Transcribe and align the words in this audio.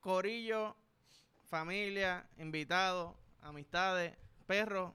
Corillo, 0.00 0.74
familia, 1.44 2.26
invitados, 2.38 3.14
amistades, 3.42 4.16
perros, 4.46 4.94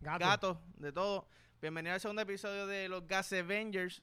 Gato. 0.00 0.18
gatos, 0.18 0.58
de 0.76 0.90
todo. 0.92 1.28
Bienvenido 1.60 1.94
al 1.94 2.00
segundo 2.00 2.22
episodio 2.22 2.66
de 2.66 2.88
los 2.88 3.06
Gas 3.06 3.32
Avengers. 3.32 4.02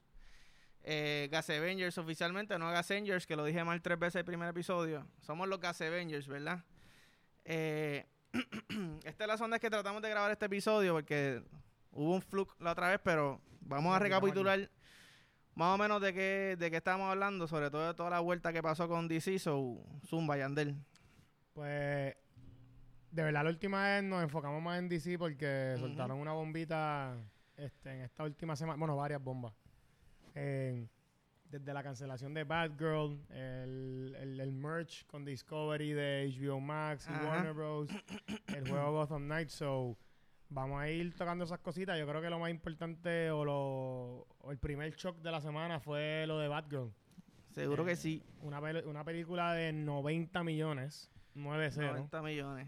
Eh, 0.83 1.27
Gas 1.29 1.49
Avengers 1.49 1.97
oficialmente, 1.97 2.57
no 2.57 2.71
Gas 2.71 2.89
Avengers, 2.91 3.27
que 3.27 3.35
lo 3.35 3.43
dije 3.43 3.61
mal 3.65 3.81
tres 3.81 3.99
veces 3.99 4.15
el 4.21 4.25
primer 4.25 4.47
episodio. 4.47 5.05
Somos 5.19 5.49
los 5.49 5.59
Gas 5.59 5.81
Avengers, 5.81 6.29
¿verdad? 6.29 6.63
Eh, 7.43 8.05
esta 9.03 9.23
es 9.25 9.27
la 9.27 9.37
sonda 9.37 9.59
que 9.59 9.69
tratamos 9.69 10.01
de 10.01 10.09
grabar 10.09 10.31
este 10.31 10.45
episodio 10.45 10.93
porque 10.93 11.43
hubo 11.91 12.15
un 12.15 12.21
fluke 12.21 12.55
la 12.61 12.71
otra 12.71 12.87
vez, 12.87 13.01
pero 13.03 13.41
vamos 13.59 13.93
a 13.93 13.99
recapitular 13.99 14.69
más 15.59 15.75
o 15.75 15.77
menos 15.77 16.01
de 16.01 16.13
qué, 16.13 16.55
de 16.57 16.71
qué 16.71 16.77
estamos 16.77 17.11
hablando, 17.11 17.45
sobre 17.45 17.69
todo 17.69 17.85
de 17.85 17.93
toda 17.93 18.09
la 18.09 18.21
vuelta 18.21 18.53
que 18.53 18.63
pasó 18.63 18.87
con 18.87 19.09
DC, 19.09 19.39
so 19.39 19.83
Zumba 20.07 20.37
Yandel. 20.37 20.73
Pues, 21.51 22.15
de 23.11 23.23
verdad, 23.23 23.43
la 23.43 23.49
última 23.49 23.83
vez 23.83 24.03
nos 24.05 24.23
enfocamos 24.23 24.63
más 24.63 24.79
en 24.79 24.87
DC 24.87 25.19
porque 25.19 25.75
soltaron 25.77 26.17
una 26.17 26.31
bombita 26.31 27.13
este, 27.57 27.91
en 27.91 28.01
esta 28.03 28.23
última 28.23 28.55
semana. 28.55 28.79
Bueno, 28.79 28.95
varias 28.95 29.21
bombas. 29.21 29.53
Eh, 30.33 30.87
desde 31.43 31.73
la 31.73 31.83
cancelación 31.83 32.33
de 32.33 32.45
Batgirl, 32.45 33.19
el, 33.29 34.15
el, 34.17 34.39
el 34.39 34.51
merch 34.53 35.05
con 35.07 35.25
Discovery 35.25 35.91
de 35.91 36.33
HBO 36.39 36.61
Max 36.61 37.05
y 37.09 37.11
Ajá. 37.11 37.27
Warner 37.27 37.53
Bros., 37.53 37.89
el 38.55 38.65
juego 38.65 38.93
Gotham 38.93 39.25
Knights. 39.25 39.55
So, 39.55 39.97
vamos 40.49 40.81
a 40.81 40.89
ir 40.89 41.13
tocando 41.15 41.45
esas 41.45 41.59
cositas. 41.59 41.97
Yo 41.97 42.07
creo 42.07 42.21
que 42.21 42.29
lo 42.29 42.39
más 42.39 42.49
importante 42.51 43.31
o, 43.31 43.45
lo, 43.45 44.27
o 44.41 44.51
el 44.51 44.57
primer 44.57 44.93
shock 44.95 45.17
de 45.21 45.31
la 45.31 45.41
semana 45.41 45.79
fue 45.79 46.25
lo 46.27 46.39
de 46.39 46.47
Batgirl. 46.47 46.91
Seguro 47.51 47.83
Eh, 47.83 47.87
que 47.87 47.95
sí. 47.95 48.23
Una, 48.41 48.59
pel- 48.61 48.85
una 48.85 49.03
película 49.03 49.53
de 49.53 49.71
90 49.73 50.43
millones, 50.43 51.09
9-0. 51.35 51.75
90 51.93 52.21
millones. 52.21 52.67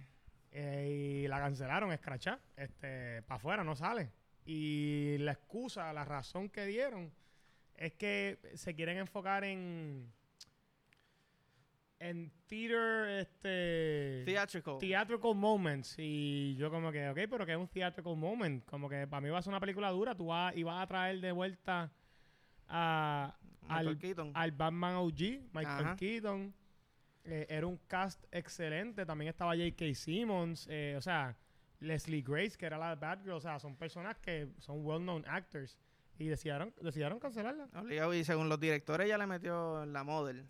Eh, 0.52 1.24
y 1.24 1.28
la 1.28 1.40
cancelaron, 1.40 1.92
escrachá. 1.92 2.40
Este, 2.58 3.22
para 3.24 3.38
afuera, 3.38 3.64
no 3.64 3.76
sale. 3.76 4.12
Y 4.46 5.18
la 5.20 5.32
excusa, 5.34 5.94
la 5.94 6.04
razón 6.04 6.50
que 6.50 6.66
dieron 6.66 7.12
es 7.76 7.94
que 7.94 8.40
se 8.56 8.74
quieren 8.76 8.98
enfocar 8.98 9.44
en. 9.44 10.12
En 12.04 12.32
theater, 12.48 13.20
este. 13.20 14.24
Theatrical. 14.26 14.80
Theatrical 14.80 15.36
moments. 15.36 15.94
Y 16.00 16.56
yo, 16.56 16.72
como 16.72 16.92
que, 16.92 17.08
ok, 17.10 17.20
pero 17.30 17.46
que 17.46 17.52
es 17.52 17.58
un 17.60 17.68
theatrical 17.68 18.16
moment. 18.16 18.66
Como 18.66 18.90
que 18.90 19.06
para 19.06 19.22
mí 19.22 19.30
va 19.30 19.38
a 19.38 19.42
ser 19.44 19.52
una 19.52 19.60
película 19.60 19.92
dura. 19.92 20.16
Tú 20.16 20.26
vas 20.26 20.58
y 20.58 20.64
vas 20.64 20.82
a 20.82 20.88
traer 20.88 21.22
de 21.22 21.32
vuelta 21.32 21.92
a. 22.68 23.38
Michael 23.62 23.88
al, 23.88 23.98
Keaton. 24.00 24.32
al 24.34 24.52
Batman 24.52 24.96
OG, 24.96 25.20
Michael 25.54 25.86
Ajá. 25.86 25.96
Keaton. 25.96 26.54
Eh, 27.24 27.46
era 27.48 27.68
un 27.68 27.78
cast 27.86 28.26
excelente. 28.32 29.06
También 29.06 29.30
estaba 29.30 29.56
J.K. 29.56 29.94
Simmons. 29.94 30.68
eh, 30.72 30.96
o 30.98 31.02
sea, 31.02 31.38
Leslie 31.80 32.24
Grace, 32.24 32.58
que 32.58 32.66
era 32.66 32.80
la 32.80 32.96
Batgirl. 32.96 33.34
O 33.34 33.42
sea, 33.42 33.60
son 33.60 33.76
personas 33.76 34.18
que 34.18 34.48
son 34.58 34.84
well-known 34.84 35.24
actors. 35.28 35.78
Y 36.18 36.26
decidieron, 36.28 36.74
decidieron 36.82 37.20
cancelarla. 37.20 37.68
Obligado, 37.76 38.14
y 38.16 38.24
según 38.24 38.50
los 38.50 38.60
directores, 38.60 39.06
ella 39.06 39.20
le 39.20 39.28
metió 39.28 39.86
la 39.86 40.04
model 40.04 40.48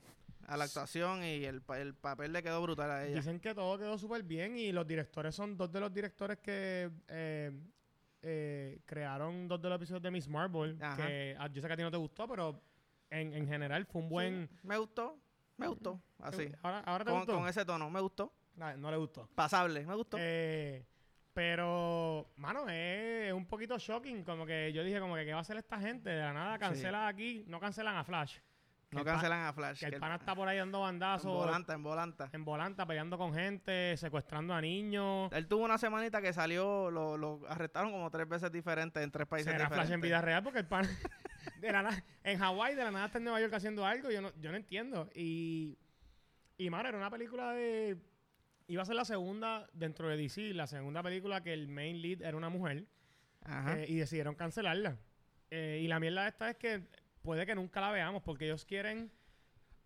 a 0.47 0.57
la 0.57 0.65
actuación 0.65 1.23
y 1.23 1.45
el, 1.45 1.61
el 1.75 1.93
papel 1.93 2.33
le 2.33 2.43
quedó 2.43 2.61
brutal 2.61 2.91
a 2.91 3.05
ella. 3.05 3.15
Dicen 3.15 3.39
que 3.39 3.53
todo 3.53 3.77
quedó 3.77 3.97
súper 3.97 4.23
bien 4.23 4.57
y 4.57 4.71
los 4.71 4.85
directores 4.87 5.35
son 5.35 5.57
dos 5.57 5.71
de 5.71 5.79
los 5.79 5.93
directores 5.93 6.39
que 6.39 6.89
eh, 7.07 7.51
eh, 8.21 8.79
crearon 8.85 9.47
dos 9.47 9.61
de 9.61 9.69
los 9.69 9.75
episodios 9.77 10.01
de 10.03 10.11
Miss 10.11 10.27
Marvel. 10.27 10.77
Ajá. 10.81 10.97
Que 10.97 11.35
ah, 11.39 11.47
yo 11.47 11.61
sé 11.61 11.67
que 11.67 11.73
a 11.73 11.77
ti 11.77 11.83
no 11.83 11.91
te 11.91 11.97
gustó, 11.97 12.27
pero 12.27 12.61
en, 13.09 13.33
en 13.33 13.47
general 13.47 13.85
fue 13.85 14.01
un 14.01 14.09
buen... 14.09 14.47
Sí, 14.47 14.59
me 14.63 14.77
gustó, 14.77 15.17
me 15.57 15.67
gustó, 15.67 16.01
así. 16.19 16.51
Ahora, 16.61 16.79
ahora 16.79 17.05
te 17.05 17.11
Con, 17.11 17.19
gustó. 17.19 17.35
con 17.35 17.47
ese 17.47 17.65
tono, 17.65 17.89
me 17.89 18.01
gustó. 18.01 18.33
Ah, 18.59 18.75
no 18.77 18.91
le 18.91 18.97
gustó. 18.97 19.27
Pasable, 19.33 19.85
me 19.85 19.95
gustó. 19.95 20.17
Eh, 20.19 20.85
pero, 21.33 22.33
mano, 22.35 22.67
es 22.67 23.31
un 23.31 23.45
poquito 23.45 23.77
shocking. 23.77 24.23
Como 24.23 24.45
que 24.45 24.73
yo 24.73 24.83
dije, 24.83 24.99
como 24.99 25.15
que, 25.15 25.23
¿qué 25.23 25.31
va 25.31 25.37
a 25.37 25.41
hacer 25.41 25.55
esta 25.57 25.79
gente? 25.79 26.09
De 26.09 26.19
la 26.19 26.33
nada 26.33 26.59
cancelan 26.59 27.07
aquí, 27.07 27.45
no 27.47 27.59
cancelan 27.59 27.95
a 27.95 28.03
Flash. 28.03 28.39
No 28.91 29.05
cancelan 29.05 29.45
a 29.45 29.53
Flash. 29.53 29.79
Que 29.79 29.85
el 29.85 29.99
pana 29.99 30.15
está 30.15 30.35
por 30.35 30.47
ahí 30.47 30.57
dando 30.57 30.79
en 30.79 30.83
bandazos. 30.83 31.31
volanta, 31.33 31.73
en 31.73 31.81
volanta. 31.83 32.29
En 32.33 32.43
volanta, 32.43 32.85
peleando 32.85 33.17
con 33.17 33.33
gente, 33.33 33.95
secuestrando 33.97 34.53
a 34.53 34.59
niños. 34.61 35.31
Él 35.31 35.47
tuvo 35.47 35.63
una 35.63 35.77
semanita 35.77 36.21
que 36.21 36.33
salió, 36.33 36.91
lo, 36.91 37.17
lo 37.17 37.41
arrestaron 37.47 37.91
como 37.91 38.09
tres 38.11 38.27
veces 38.27 38.51
diferentes 38.51 39.01
en 39.01 39.09
tres 39.11 39.27
países 39.27 39.45
Será 39.51 39.65
diferentes. 39.65 39.87
Flash 39.87 39.93
en 39.95 40.01
vida 40.01 40.21
real 40.21 40.43
porque 40.43 40.59
el 40.59 40.65
pan 40.67 40.85
de 41.61 41.71
la 41.71 41.83
na- 41.83 42.03
en 42.23 42.37
Hawái 42.39 42.75
de 42.75 42.83
la 42.83 42.91
nada 42.91 43.05
está 43.05 43.17
en 43.17 43.23
Nueva 43.23 43.39
York 43.39 43.53
haciendo 43.53 43.85
algo 43.85 44.11
yo 44.11 44.21
no, 44.21 44.31
yo 44.41 44.51
no 44.51 44.57
entiendo 44.57 45.09
y 45.15 45.77
y 46.57 46.69
mano 46.69 46.89
era 46.89 46.97
una 46.97 47.09
película 47.09 47.53
de 47.53 47.97
iba 48.67 48.83
a 48.83 48.85
ser 48.85 48.95
la 48.95 49.05
segunda 49.05 49.67
dentro 49.73 50.07
de 50.09 50.17
DC 50.17 50.53
la 50.53 50.67
segunda 50.67 51.01
película 51.01 51.41
que 51.41 51.53
el 51.53 51.67
main 51.67 52.01
lead 52.01 52.21
era 52.21 52.35
una 52.37 52.49
mujer 52.49 52.85
Ajá. 53.43 53.79
eh, 53.79 53.85
y 53.87 53.95
decidieron 53.95 54.35
cancelarla 54.35 54.97
Eh, 55.49 55.79
y 55.83 55.87
la 55.87 55.99
mierda 55.99 56.27
esta 56.27 56.49
es 56.51 56.57
que 56.57 56.83
puede 57.21 57.45
que 57.45 57.55
nunca 57.55 57.81
la 57.81 57.91
veamos 57.91 58.21
porque 58.23 58.45
ellos 58.45 58.65
quieren 58.65 59.11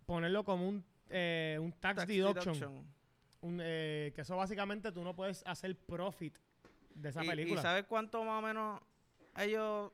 ponerlo 0.05 0.43
como 0.43 0.67
un 0.67 0.85
eh, 1.09 1.57
un 1.61 1.71
tax, 1.73 1.97
Tax 1.97 2.07
deduction, 2.07 2.53
deduction. 2.53 2.95
Un, 3.41 3.59
eh, 3.61 4.11
que 4.15 4.21
eso 4.21 4.35
básicamente 4.35 4.91
tú 4.91 5.03
no 5.03 5.15
puedes 5.15 5.43
hacer 5.45 5.75
profit 5.77 6.35
de 6.95 7.09
esa 7.09 7.23
y, 7.23 7.27
película 7.27 7.59
¿Y 7.59 7.63
sabes 7.63 7.85
cuánto 7.85 8.23
más 8.23 8.39
o 8.43 8.45
menos 8.47 8.81
ellos 9.37 9.91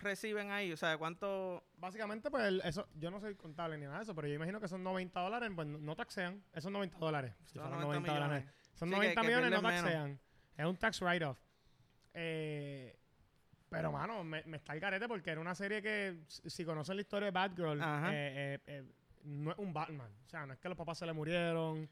reciben 0.00 0.50
ahí? 0.50 0.72
O 0.72 0.76
sea, 0.76 0.98
¿cuánto...? 0.98 1.64
Básicamente, 1.78 2.30
pues 2.30 2.44
el- 2.44 2.60
eso, 2.64 2.86
yo 2.94 3.10
no 3.10 3.20
soy 3.20 3.34
contable 3.36 3.78
ni 3.78 3.84
nada 3.84 3.98
de 3.98 4.02
eso, 4.04 4.14
pero 4.14 4.28
yo 4.28 4.34
imagino 4.34 4.60
que 4.60 4.68
son 4.68 4.82
90 4.82 5.18
dólares, 5.20 5.50
pues 5.54 5.66
no, 5.66 5.96
taxean. 5.96 6.42
Esos 6.52 6.70
90 6.70 6.98
dólares. 6.98 7.34
Si 7.44 7.54
Son 7.54 7.62
fueron 7.62 7.80
90 7.82 8.00
90 8.10 8.12
dólares. 8.12 8.44
millones. 8.44 8.68
Son 8.74 8.88
Sí, 8.88 8.90
que- 8.94 8.96
90 8.96 9.20
que 9.20 9.26
millones, 9.26 9.50
no 9.50 9.62
menos. 9.62 9.82
taxean. 9.82 10.20
Es 10.58 10.66
un 10.66 10.76
tax 10.76 11.00
write-off. 11.02 11.38
Eh, 12.14 12.98
pero, 13.72 13.90
mano, 13.92 14.22
me, 14.24 14.42
me 14.44 14.56
está 14.58 14.74
el 14.74 14.80
carete 14.80 15.08
porque 15.08 15.30
era 15.30 15.40
una 15.40 15.54
serie 15.54 15.82
que, 15.82 16.18
si 16.28 16.64
conocen 16.64 16.96
la 16.96 17.02
historia 17.02 17.26
de 17.26 17.32
Batgirl, 17.32 17.80
eh, 17.80 17.82
eh, 18.14 18.58
eh, 18.66 18.82
no 19.24 19.50
es 19.52 19.58
un 19.58 19.72
Batman. 19.72 20.10
O 20.24 20.28
sea, 20.28 20.46
no 20.46 20.52
es 20.52 20.58
que 20.58 20.68
los 20.68 20.76
papás 20.78 20.98
se 20.98 21.06
le 21.06 21.12
murieron. 21.12 21.88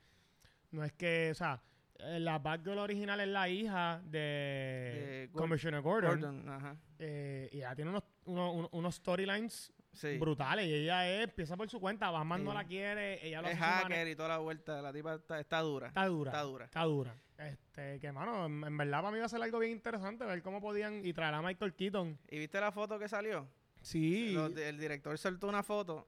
No 0.73 0.85
es 0.85 0.93
que, 0.93 1.31
o 1.33 1.35
sea, 1.35 1.61
la 1.99 2.39
Batgirl 2.39 2.79
original 2.79 3.21
es 3.21 3.29
la 3.29 3.49
hija 3.49 4.01
de 4.05 5.29
Commissioner 5.33 5.81
Gordon. 5.81 6.21
Gordon, 6.21 6.49
ajá. 6.49 6.77
Y 6.99 7.57
ella 7.59 7.75
tiene 7.75 7.91
unos, 7.91 8.05
unos- 8.25 8.69
unos 8.73 8.95
storylines 8.95 9.73
Sí. 9.93 10.19
brutales. 10.19 10.67
Y 10.67 10.75
ella 10.75 11.09
es- 11.09 11.25
empieza 11.28 11.56
por 11.56 11.69
su 11.69 11.81
cuenta. 11.81 12.11
Batman 12.11 12.41
Sí. 12.41 12.45
no 12.45 12.55
la 12.55 12.65
quiere. 12.65 13.27
Ella 13.27 13.43
lo 13.43 13.49
Es 13.49 13.59
hacker 13.59 14.09
y 14.09 14.17
toda 14.17 14.28
la 14.31 14.39
vuelta. 14.39 14.81
La 14.81 14.93
tipa 14.93 15.15
está, 15.17 15.41
está 15.41 15.61
dura. 15.61 15.89
Está 15.89 16.06
dura. 16.06 16.31
Está 16.31 16.43
dura. 16.43 16.65
Está 16.67 16.83
dura. 16.84 17.15
Este, 17.39 17.99
que, 18.00 18.12
mano, 18.12 18.47
en, 18.47 18.65
en 18.65 18.77
verdad 18.77 19.00
para 19.00 19.11
mí 19.12 19.19
va 19.19 19.25
a 19.27 19.29
ser 19.29 19.43
algo 19.43 19.59
bien 19.59 19.73
interesante 19.73 20.25
ver 20.27 20.43
cómo 20.43 20.61
podían 20.61 21.05
y 21.05 21.12
traer 21.12 21.34
a 21.34 21.43
Michael 21.43 21.75
Keaton. 21.75 22.19
¿Y 22.29 22.39
viste 22.39 22.61
la 22.61 22.71
foto 22.71 22.99
que 22.99 23.09
salió? 23.09 23.49
Sí. 23.83 24.33
Los 24.33 24.55
el 24.56 24.79
director 24.79 25.17
soltó 25.19 25.49
una 25.49 25.62
foto 25.62 26.06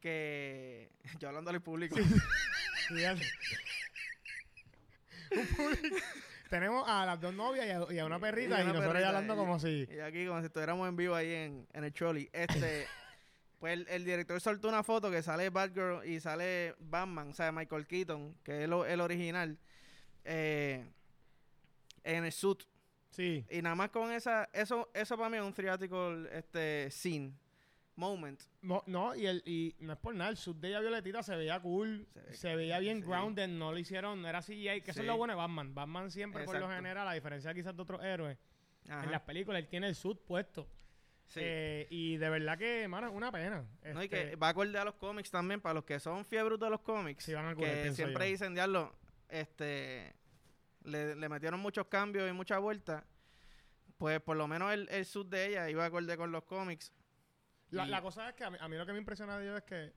que... 0.00 0.90
Yo 1.18 1.28
hablando 1.28 1.50
al 1.50 1.62
público. 1.62 1.96
Fíjate. 2.88 3.22
Un 5.36 5.46
público. 5.56 5.96
Tenemos 6.50 6.88
a 6.88 7.04
las 7.04 7.20
dos 7.20 7.34
novias 7.34 7.66
y 7.66 7.70
a, 7.70 7.94
y 7.94 7.98
a 7.98 8.06
una 8.06 8.20
perrita 8.20 8.50
y, 8.50 8.62
una 8.62 8.64
nosotros 8.66 8.84
perrita, 8.92 9.00
ya 9.00 9.08
hablando 9.08 9.34
como 9.36 9.58
si... 9.58 9.88
Y 9.90 9.98
aquí 9.98 10.26
como 10.26 10.38
si 10.40 10.46
estuviéramos 10.46 10.88
en 10.88 10.94
vivo 10.96 11.14
ahí 11.14 11.32
en, 11.32 11.66
en 11.72 11.84
el 11.84 11.92
Choli. 11.92 12.28
Este... 12.32 12.86
Pues 13.58 13.72
el, 13.72 13.88
el 13.88 14.04
director 14.04 14.40
soltó 14.40 14.68
una 14.68 14.82
foto 14.82 15.10
que 15.10 15.22
sale 15.22 15.48
Batgirl 15.50 16.06
y 16.06 16.20
sale 16.20 16.74
Batman, 16.78 17.28
o 17.30 17.32
sea, 17.32 17.52
Michael 17.52 17.86
Keaton, 17.86 18.36
que 18.44 18.64
es 18.64 18.68
lo- 18.68 18.84
el 18.84 19.00
original, 19.00 19.58
eh, 20.24 20.90
en 22.04 22.24
el 22.24 22.32
suit. 22.32 22.62
Sí. 23.10 23.46
Y 23.50 23.62
nada 23.62 23.74
más 23.74 23.88
con 23.90 24.12
esa, 24.12 24.48
eso, 24.52 24.90
eso 24.92 25.16
para 25.16 25.30
mí 25.30 25.38
es 25.38 25.42
un 25.42 25.54
theatrical 25.54 26.28
este, 26.32 26.90
scene, 26.90 27.32
moment. 27.94 28.42
No, 28.60 28.82
no, 28.86 29.14
y, 29.14 29.26
el, 29.26 29.42
y 29.46 29.74
no 29.78 29.94
es 29.94 29.98
por 29.98 30.14
nada, 30.14 30.28
el 30.28 30.36
sub 30.36 30.58
de 30.60 30.68
ella 30.68 30.80
violetita 30.80 31.22
se 31.22 31.34
veía 31.34 31.58
cool, 31.60 32.06
Se 32.12 32.34
se, 32.34 32.48
ve- 32.48 32.56
veía 32.56 32.78
bien 32.78 32.98
sí. 33.00 33.06
grounded, 33.08 33.48
no 33.48 33.72
lo 33.72 33.78
hicieron, 33.78 34.20
no 34.20 34.28
era 34.28 34.42
CGI, 34.42 34.82
que 34.82 34.90
eso 34.90 35.00
es 35.00 35.06
lo 35.06 35.16
bueno 35.16 35.32
de 35.32 35.38
Batman. 35.38 35.74
Batman 35.74 36.10
siempre, 36.10 36.44
por 36.44 36.58
lo 36.60 36.68
general, 36.68 37.08
a 37.08 37.14
diferencia 37.14 37.54
quizás 37.54 37.74
de 37.74 37.80
otros 37.82 38.04
héroes, 38.04 38.36
Ajá. 38.86 39.02
en 39.04 39.10
las 39.10 39.22
películas 39.22 39.60
él 39.62 39.68
tiene 39.68 39.88
el 39.88 39.94
suit 39.94 40.18
puesto. 40.20 40.68
Sí. 41.26 41.40
Eh, 41.42 41.86
y 41.90 42.16
de 42.18 42.28
verdad 42.30 42.56
que, 42.56 42.86
mano, 42.88 43.08
es 43.08 43.12
una 43.12 43.32
pena. 43.32 43.64
No, 43.82 44.00
y 44.00 44.04
Este, 44.04 44.08
que 44.30 44.36
va 44.36 44.48
acorde 44.50 44.78
a 44.78 44.84
los 44.84 44.94
cómics 44.94 45.30
también, 45.30 45.60
para 45.60 45.74
los 45.74 45.84
que 45.84 45.98
son 45.98 46.24
fiebres 46.24 46.58
de 46.60 46.70
los 46.70 46.80
cómics. 46.80 47.24
Sí, 47.24 47.34
van 47.34 47.46
a 47.46 47.50
acordar, 47.50 47.82
que 47.82 47.92
siempre 47.92 48.26
yo. 48.26 48.30
dicen, 48.30 48.54
diablo, 48.54 48.94
este, 49.28 50.14
le, 50.84 51.16
le 51.16 51.28
metieron 51.28 51.58
muchos 51.60 51.86
cambios 51.88 52.28
y 52.30 52.32
mucha 52.32 52.58
vuelta. 52.58 53.04
Pues 53.98 54.20
por 54.20 54.36
lo 54.36 54.46
menos 54.46 54.72
el, 54.72 54.88
el 54.90 55.04
sud 55.04 55.26
de 55.26 55.46
ella 55.48 55.68
iba 55.70 55.84
acorde 55.84 56.16
con 56.16 56.30
los 56.30 56.44
cómics. 56.44 56.92
la, 57.70 57.86
y- 57.86 57.90
la 57.90 58.02
cosa 58.02 58.28
es 58.28 58.34
que 58.34 58.44
a 58.44 58.50
mí, 58.50 58.58
a 58.60 58.68
mí 58.68 58.76
lo 58.76 58.86
que 58.86 58.92
me 58.92 58.98
impresiona 58.98 59.36
de 59.38 59.44
ellos 59.46 59.56
es 59.58 59.64
que, 59.64 59.92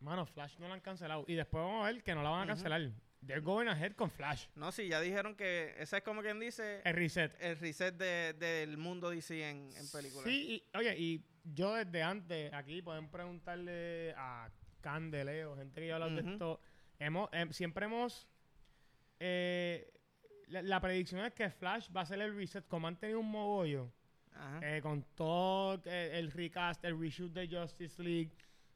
mano, 0.00 0.26
Flash 0.26 0.58
no 0.58 0.68
la 0.68 0.74
han 0.74 0.80
cancelado. 0.80 1.24
Y 1.26 1.34
después 1.36 1.62
vamos 1.64 1.86
a 1.86 1.90
ver 1.92 2.02
que 2.02 2.14
no 2.14 2.22
la 2.22 2.30
van 2.30 2.42
a 2.42 2.46
cancelar. 2.48 2.90
They're 3.26 3.40
going 3.42 3.66
ahead 3.68 3.92
con 3.94 4.10
Flash. 4.10 4.46
No, 4.54 4.70
sí, 4.72 4.88
ya 4.88 5.00
dijeron 5.00 5.34
que 5.34 5.74
ese 5.78 5.96
es 5.98 6.02
como 6.02 6.22
quien 6.22 6.38
dice 6.38 6.80
El 6.84 6.94
reset. 6.94 7.34
el 7.40 7.58
reset 7.58 7.94
de- 7.96 8.32
del 8.34 8.76
mundo 8.78 9.10
DC 9.10 9.48
en, 9.48 9.70
en 9.76 9.90
películas. 9.90 10.24
Sí, 10.24 10.62
y, 10.72 10.76
oye, 10.78 10.96
y 10.98 11.24
yo 11.44 11.74
desde 11.74 12.02
antes, 12.02 12.52
aquí 12.52 12.82
pueden 12.82 13.08
preguntarle 13.10 14.14
a 14.16 14.48
Candeleo, 14.80 15.56
gente 15.56 15.80
que 15.80 15.86
ya 15.88 15.94
ha 15.94 15.96
hablado 15.96 16.14
de 16.22 16.32
esto 16.32 16.60
hemos, 16.98 17.28
em, 17.32 17.52
siempre 17.52 17.86
hemos... 17.86 18.26
eh, 19.20 19.92
la, 20.48 20.62
la 20.62 20.80
predicción 20.80 21.24
es 21.24 21.32
que 21.32 21.50
Flash 21.50 21.88
va 21.94 22.02
a 22.02 22.06
ser 22.06 22.20
el 22.20 22.34
reset, 22.36 22.66
como 22.68 22.86
han 22.86 22.96
tenido 22.96 23.18
un 23.20 23.30
mogollo, 23.30 23.90
Ajá. 24.32 24.60
eh, 24.62 24.80
con 24.80 25.02
todo 25.14 25.82
eh, 25.86 26.18
el 26.18 26.30
recast, 26.30 26.84
el 26.84 26.98
reshoot 27.00 27.32
de 27.32 27.48
Justice 27.48 28.00
League, 28.02 28.30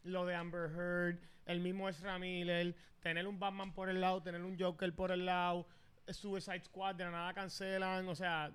lo 0.05 0.27
de 0.27 0.35
Amber 0.35 0.71
Heard, 0.71 1.19
el 1.47 1.61
mismo 1.61 1.89
Ezra 1.89 2.19
Miller, 2.19 2.75
tener 3.01 3.27
un 3.27 3.39
Batman 3.39 3.73
por 3.73 3.89
el 3.89 4.01
lado, 4.01 4.23
tener 4.23 4.43
un 4.43 4.59
Joker 4.59 4.95
por 4.95 5.11
el 5.11 5.27
lado, 5.27 5.67
Suicide 6.09 6.65
Squad 6.65 6.97
de 6.97 7.05
la 7.05 7.11
nada 7.11 7.35
cancelan, 7.35 8.09
o 8.09 8.15
sea, 8.15 8.53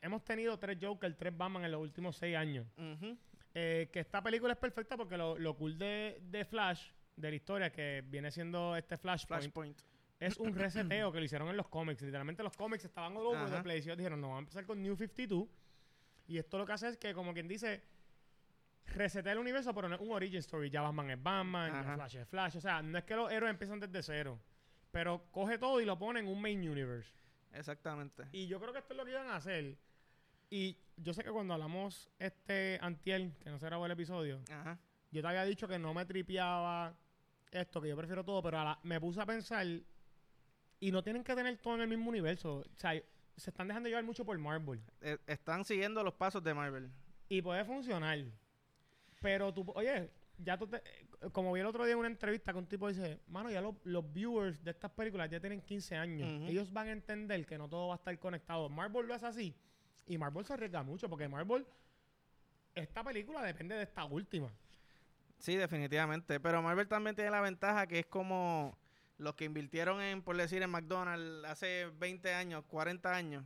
hemos 0.00 0.24
tenido 0.24 0.58
tres 0.58 0.78
Joker, 0.80 1.14
tres 1.16 1.36
Batman 1.36 1.64
en 1.64 1.72
los 1.72 1.80
últimos 1.80 2.16
seis 2.16 2.36
años. 2.36 2.66
Eh, 3.54 3.88
que 3.92 4.00
esta 4.00 4.22
película 4.22 4.52
es 4.52 4.58
perfecta 4.58 4.96
porque 4.96 5.16
lo, 5.16 5.36
lo 5.38 5.56
cool 5.56 5.76
de, 5.76 6.20
de 6.22 6.44
Flash, 6.44 6.90
de 7.16 7.30
la 7.30 7.36
historia, 7.36 7.72
que 7.72 8.02
viene 8.06 8.30
siendo 8.30 8.76
este 8.76 8.96
Flashpoint, 8.96 9.42
Flashpoint. 9.42 9.80
es 10.20 10.38
un 10.38 10.54
reseteo 10.54 11.10
que 11.10 11.18
lo 11.18 11.24
hicieron 11.24 11.48
en 11.48 11.56
los 11.56 11.68
cómics. 11.68 12.00
Literalmente 12.02 12.42
los 12.42 12.56
cómics 12.56 12.84
estaban 12.84 13.16
all 13.16 13.26
over 13.26 13.50
the 13.50 13.62
place. 13.62 13.80
Y 13.80 13.82
ellos 13.82 13.98
dijeron, 13.98 14.20
no, 14.20 14.28
vamos 14.28 14.38
a 14.38 14.42
empezar 14.42 14.66
con 14.66 14.80
New 14.80 14.96
52. 14.96 15.48
Y 16.28 16.38
esto 16.38 16.58
lo 16.58 16.66
que 16.66 16.72
hace 16.72 16.88
es 16.88 16.96
que, 16.96 17.12
como 17.12 17.34
quien 17.34 17.48
dice, 17.48 17.82
resetea 18.90 19.32
el 19.32 19.38
universo, 19.38 19.74
pero 19.74 19.88
no 19.88 19.94
es 19.94 20.00
un 20.00 20.10
origin 20.12 20.38
story. 20.38 20.70
Ya 20.70 20.82
Batman 20.82 21.10
es 21.10 21.22
Batman, 21.22 21.72
ya. 21.84 21.94
Flash 21.94 22.16
es 22.16 22.28
Flash. 22.28 22.56
O 22.56 22.60
sea, 22.60 22.82
no 22.82 22.98
es 22.98 23.04
que 23.04 23.16
los 23.16 23.30
héroes 23.32 23.50
empiezan 23.50 23.80
desde 23.80 24.02
cero. 24.02 24.40
Pero 24.90 25.24
coge 25.30 25.56
todo 25.58 25.80
y 25.80 25.84
lo 25.84 25.98
pone 25.98 26.20
en 26.20 26.26
un 26.26 26.40
main 26.40 26.58
universe. 26.68 27.10
Exactamente. 27.52 28.24
Y 28.32 28.46
yo 28.46 28.60
creo 28.60 28.72
que 28.72 28.80
esto 28.80 28.92
es 28.92 28.96
lo 28.98 29.04
que 29.04 29.12
iban 29.12 29.28
a 29.28 29.36
hacer. 29.36 29.76
Y 30.50 30.76
yo 30.96 31.14
sé 31.14 31.22
que 31.22 31.30
cuando 31.30 31.54
hablamos 31.54 32.10
este 32.18 32.78
antiel, 32.82 33.32
que 33.40 33.50
no 33.50 33.58
se 33.58 33.66
grabó 33.66 33.86
el 33.86 33.92
episodio, 33.92 34.42
Ajá. 34.50 34.78
yo 35.12 35.22
te 35.22 35.28
había 35.28 35.44
dicho 35.44 35.68
que 35.68 35.78
no 35.78 35.94
me 35.94 36.04
tripeaba 36.04 36.96
esto, 37.52 37.80
que 37.80 37.88
yo 37.88 37.96
prefiero 37.96 38.24
todo, 38.24 38.42
pero 38.42 38.58
a 38.58 38.64
la- 38.64 38.78
me 38.82 39.00
puse 39.00 39.20
a 39.20 39.26
pensar 39.26 39.64
y 40.80 40.90
no 40.92 41.02
tienen 41.04 41.22
que 41.22 41.34
tener 41.34 41.56
todo 41.58 41.76
en 41.76 41.82
el 41.82 41.88
mismo 41.88 42.08
universo. 42.10 42.58
O 42.58 42.64
sea, 42.78 42.92
se 43.36 43.50
están 43.50 43.68
dejando 43.68 43.88
llevar 43.88 44.04
mucho 44.04 44.24
por 44.24 44.36
Marvel. 44.38 44.80
Eh, 45.00 45.18
están 45.26 45.64
siguiendo 45.64 46.02
los 46.02 46.14
pasos 46.14 46.42
de 46.42 46.52
Marvel. 46.52 46.90
Y 47.28 47.42
puede 47.42 47.64
funcionar. 47.64 48.18
Pero 49.20 49.52
tú, 49.52 49.70
oye, 49.74 50.10
ya 50.38 50.56
tú 50.56 50.66
te, 50.66 50.82
como 51.32 51.52
vi 51.52 51.60
el 51.60 51.66
otro 51.66 51.84
día 51.84 51.92
en 51.92 51.98
una 51.98 52.08
entrevista 52.08 52.52
que 52.52 52.58
un 52.58 52.66
tipo 52.66 52.88
dice, 52.88 53.20
mano, 53.28 53.50
ya 53.50 53.60
los, 53.60 53.74
los 53.84 54.10
viewers 54.12 54.62
de 54.64 54.70
estas 54.70 54.90
películas 54.90 55.30
ya 55.30 55.40
tienen 55.40 55.60
15 55.60 55.96
años. 55.96 56.48
Ellos 56.48 56.72
van 56.72 56.88
a 56.88 56.92
entender 56.92 57.46
que 57.46 57.58
no 57.58 57.68
todo 57.68 57.88
va 57.88 57.94
a 57.94 57.96
estar 57.96 58.18
conectado. 58.18 58.68
Marvel 58.68 59.06
lo 59.06 59.14
es 59.14 59.22
así. 59.22 59.54
Y 60.06 60.18
Marvel 60.18 60.44
se 60.44 60.54
arriesga 60.54 60.82
mucho 60.82 61.08
porque 61.08 61.28
Marvel, 61.28 61.66
esta 62.74 63.04
película 63.04 63.42
depende 63.42 63.74
de 63.74 63.82
esta 63.82 64.04
última. 64.04 64.50
Sí, 65.38 65.56
definitivamente. 65.56 66.40
Pero 66.40 66.62
Marvel 66.62 66.88
también 66.88 67.14
tiene 67.14 67.30
la 67.30 67.40
ventaja 67.40 67.86
que 67.86 68.00
es 68.00 68.06
como 68.06 68.76
los 69.18 69.34
que 69.34 69.44
invirtieron 69.44 70.00
en, 70.00 70.22
por 70.22 70.36
decir, 70.36 70.62
en 70.62 70.70
McDonald's 70.70 71.44
hace 71.46 71.86
20 71.98 72.32
años, 72.34 72.64
40 72.66 73.14
años. 73.14 73.44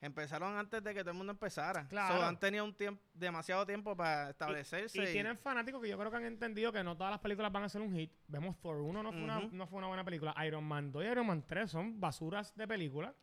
Empezaron 0.00 0.56
antes 0.56 0.82
de 0.84 0.92
que 0.92 1.00
todo 1.00 1.12
el 1.12 1.16
mundo 1.16 1.32
empezara. 1.32 1.88
Claro. 1.88 2.16
So, 2.16 2.22
han 2.22 2.38
tenido 2.38 2.64
un 2.64 2.74
tiempo, 2.74 3.02
demasiado 3.14 3.64
tiempo 3.64 3.96
para 3.96 4.30
establecerse. 4.30 5.02
Y 5.02 5.12
tienen 5.12 5.38
fanáticos 5.38 5.80
que 5.80 5.88
yo 5.88 5.98
creo 5.98 6.10
que 6.10 6.16
han 6.18 6.26
entendido 6.26 6.70
que 6.70 6.84
no 6.84 6.96
todas 6.96 7.10
las 7.10 7.20
películas 7.20 7.50
van 7.50 7.64
a 7.64 7.68
ser 7.68 7.80
un 7.80 7.92
hit. 7.92 8.12
Vemos 8.28 8.60
Thor 8.60 8.76
1 8.76 9.02
no 9.02 9.10
fue, 9.10 9.22
una, 9.22 9.40
no 9.40 9.66
fue 9.66 9.78
una 9.78 9.86
buena 9.86 10.04
película. 10.04 10.34
Iron 10.46 10.64
Man 10.64 10.92
2 10.92 11.04
y 11.04 11.06
Iron 11.08 11.26
Man 11.26 11.44
3 11.46 11.70
son 11.70 11.98
basuras 11.98 12.54
de 12.54 12.68
película. 12.68 13.14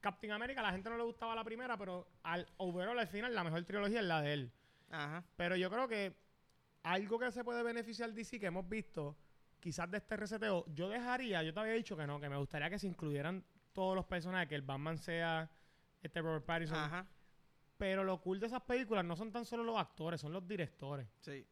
Captain 0.00 0.32
America, 0.32 0.60
a 0.60 0.64
la 0.64 0.72
gente 0.72 0.90
no 0.90 0.96
le 0.96 1.04
gustaba 1.04 1.34
la 1.34 1.44
primera, 1.44 1.76
pero 1.76 2.08
al 2.22 2.46
overall, 2.58 2.98
al 2.98 3.08
final, 3.08 3.34
la 3.34 3.44
mejor 3.44 3.64
trilogía 3.64 4.00
es 4.00 4.06
la 4.06 4.20
de 4.20 4.32
él. 4.32 4.52
Ajá. 4.90 5.24
Pero 5.36 5.56
yo 5.56 5.70
creo 5.70 5.88
que 5.88 6.16
algo 6.82 7.18
que 7.18 7.32
se 7.32 7.42
puede 7.44 7.62
beneficiar 7.62 8.12
DC 8.12 8.38
que 8.38 8.46
hemos 8.46 8.68
visto, 8.68 9.16
quizás 9.58 9.90
de 9.90 9.98
este 9.98 10.16
reseteo, 10.16 10.64
yo 10.68 10.88
dejaría, 10.88 11.42
yo 11.42 11.52
te 11.52 11.60
había 11.60 11.72
dicho 11.72 11.96
que 11.96 12.06
no, 12.06 12.20
que 12.20 12.28
me 12.28 12.36
gustaría 12.36 12.70
que 12.70 12.78
se 12.78 12.86
incluyeran 12.86 13.44
todos 13.72 13.96
los 13.96 14.06
personajes, 14.06 14.48
que 14.48 14.54
el 14.54 14.62
Batman 14.62 14.98
sea 14.98 15.50
este 16.06 16.20
Robert 16.22 16.44
Pattinson. 16.44 16.78
Ajá. 16.78 17.06
Pero 17.76 18.04
lo 18.04 18.20
cool 18.20 18.40
de 18.40 18.46
esas 18.46 18.62
películas 18.62 19.04
no 19.04 19.16
son 19.16 19.30
tan 19.30 19.44
solo 19.44 19.62
los 19.62 19.76
actores, 19.76 20.20
son 20.20 20.32
los 20.32 20.46
directores. 20.46 21.06
Sí. 21.20 21.46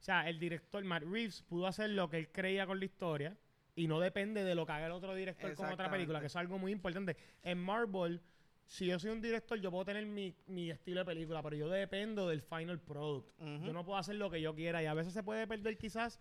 O 0.00 0.02
sea, 0.02 0.28
el 0.28 0.38
director 0.38 0.82
Matt 0.84 1.02
Reeves 1.04 1.42
pudo 1.42 1.66
hacer 1.66 1.90
lo 1.90 2.08
que 2.08 2.18
él 2.18 2.28
creía 2.30 2.66
con 2.66 2.78
la 2.78 2.84
historia 2.84 3.36
y 3.74 3.86
no 3.86 4.00
depende 4.00 4.42
de 4.42 4.54
lo 4.54 4.66
que 4.66 4.72
haga 4.72 4.86
el 4.86 4.92
otro 4.92 5.14
director 5.14 5.54
con 5.54 5.72
otra 5.72 5.90
película, 5.90 6.20
que 6.20 6.26
eso 6.26 6.38
es 6.38 6.40
algo 6.40 6.58
muy 6.58 6.72
importante. 6.72 7.16
En 7.42 7.58
Marvel, 7.58 8.20
si 8.66 8.86
yo 8.86 8.98
soy 8.98 9.10
un 9.10 9.20
director, 9.20 9.58
yo 9.60 9.70
puedo 9.70 9.84
tener 9.84 10.04
mi, 10.04 10.34
mi 10.46 10.70
estilo 10.70 11.00
de 11.00 11.06
película, 11.06 11.42
pero 11.42 11.56
yo 11.56 11.68
dependo 11.68 12.28
del 12.28 12.42
final 12.42 12.80
product. 12.80 13.28
Yo 13.38 13.72
no 13.72 13.84
puedo 13.84 13.98
hacer 13.98 14.16
lo 14.16 14.30
que 14.30 14.40
yo 14.40 14.54
quiera 14.54 14.82
y 14.82 14.86
a 14.86 14.94
veces 14.94 15.12
se 15.12 15.22
puede 15.22 15.46
perder 15.46 15.78
quizás 15.78 16.20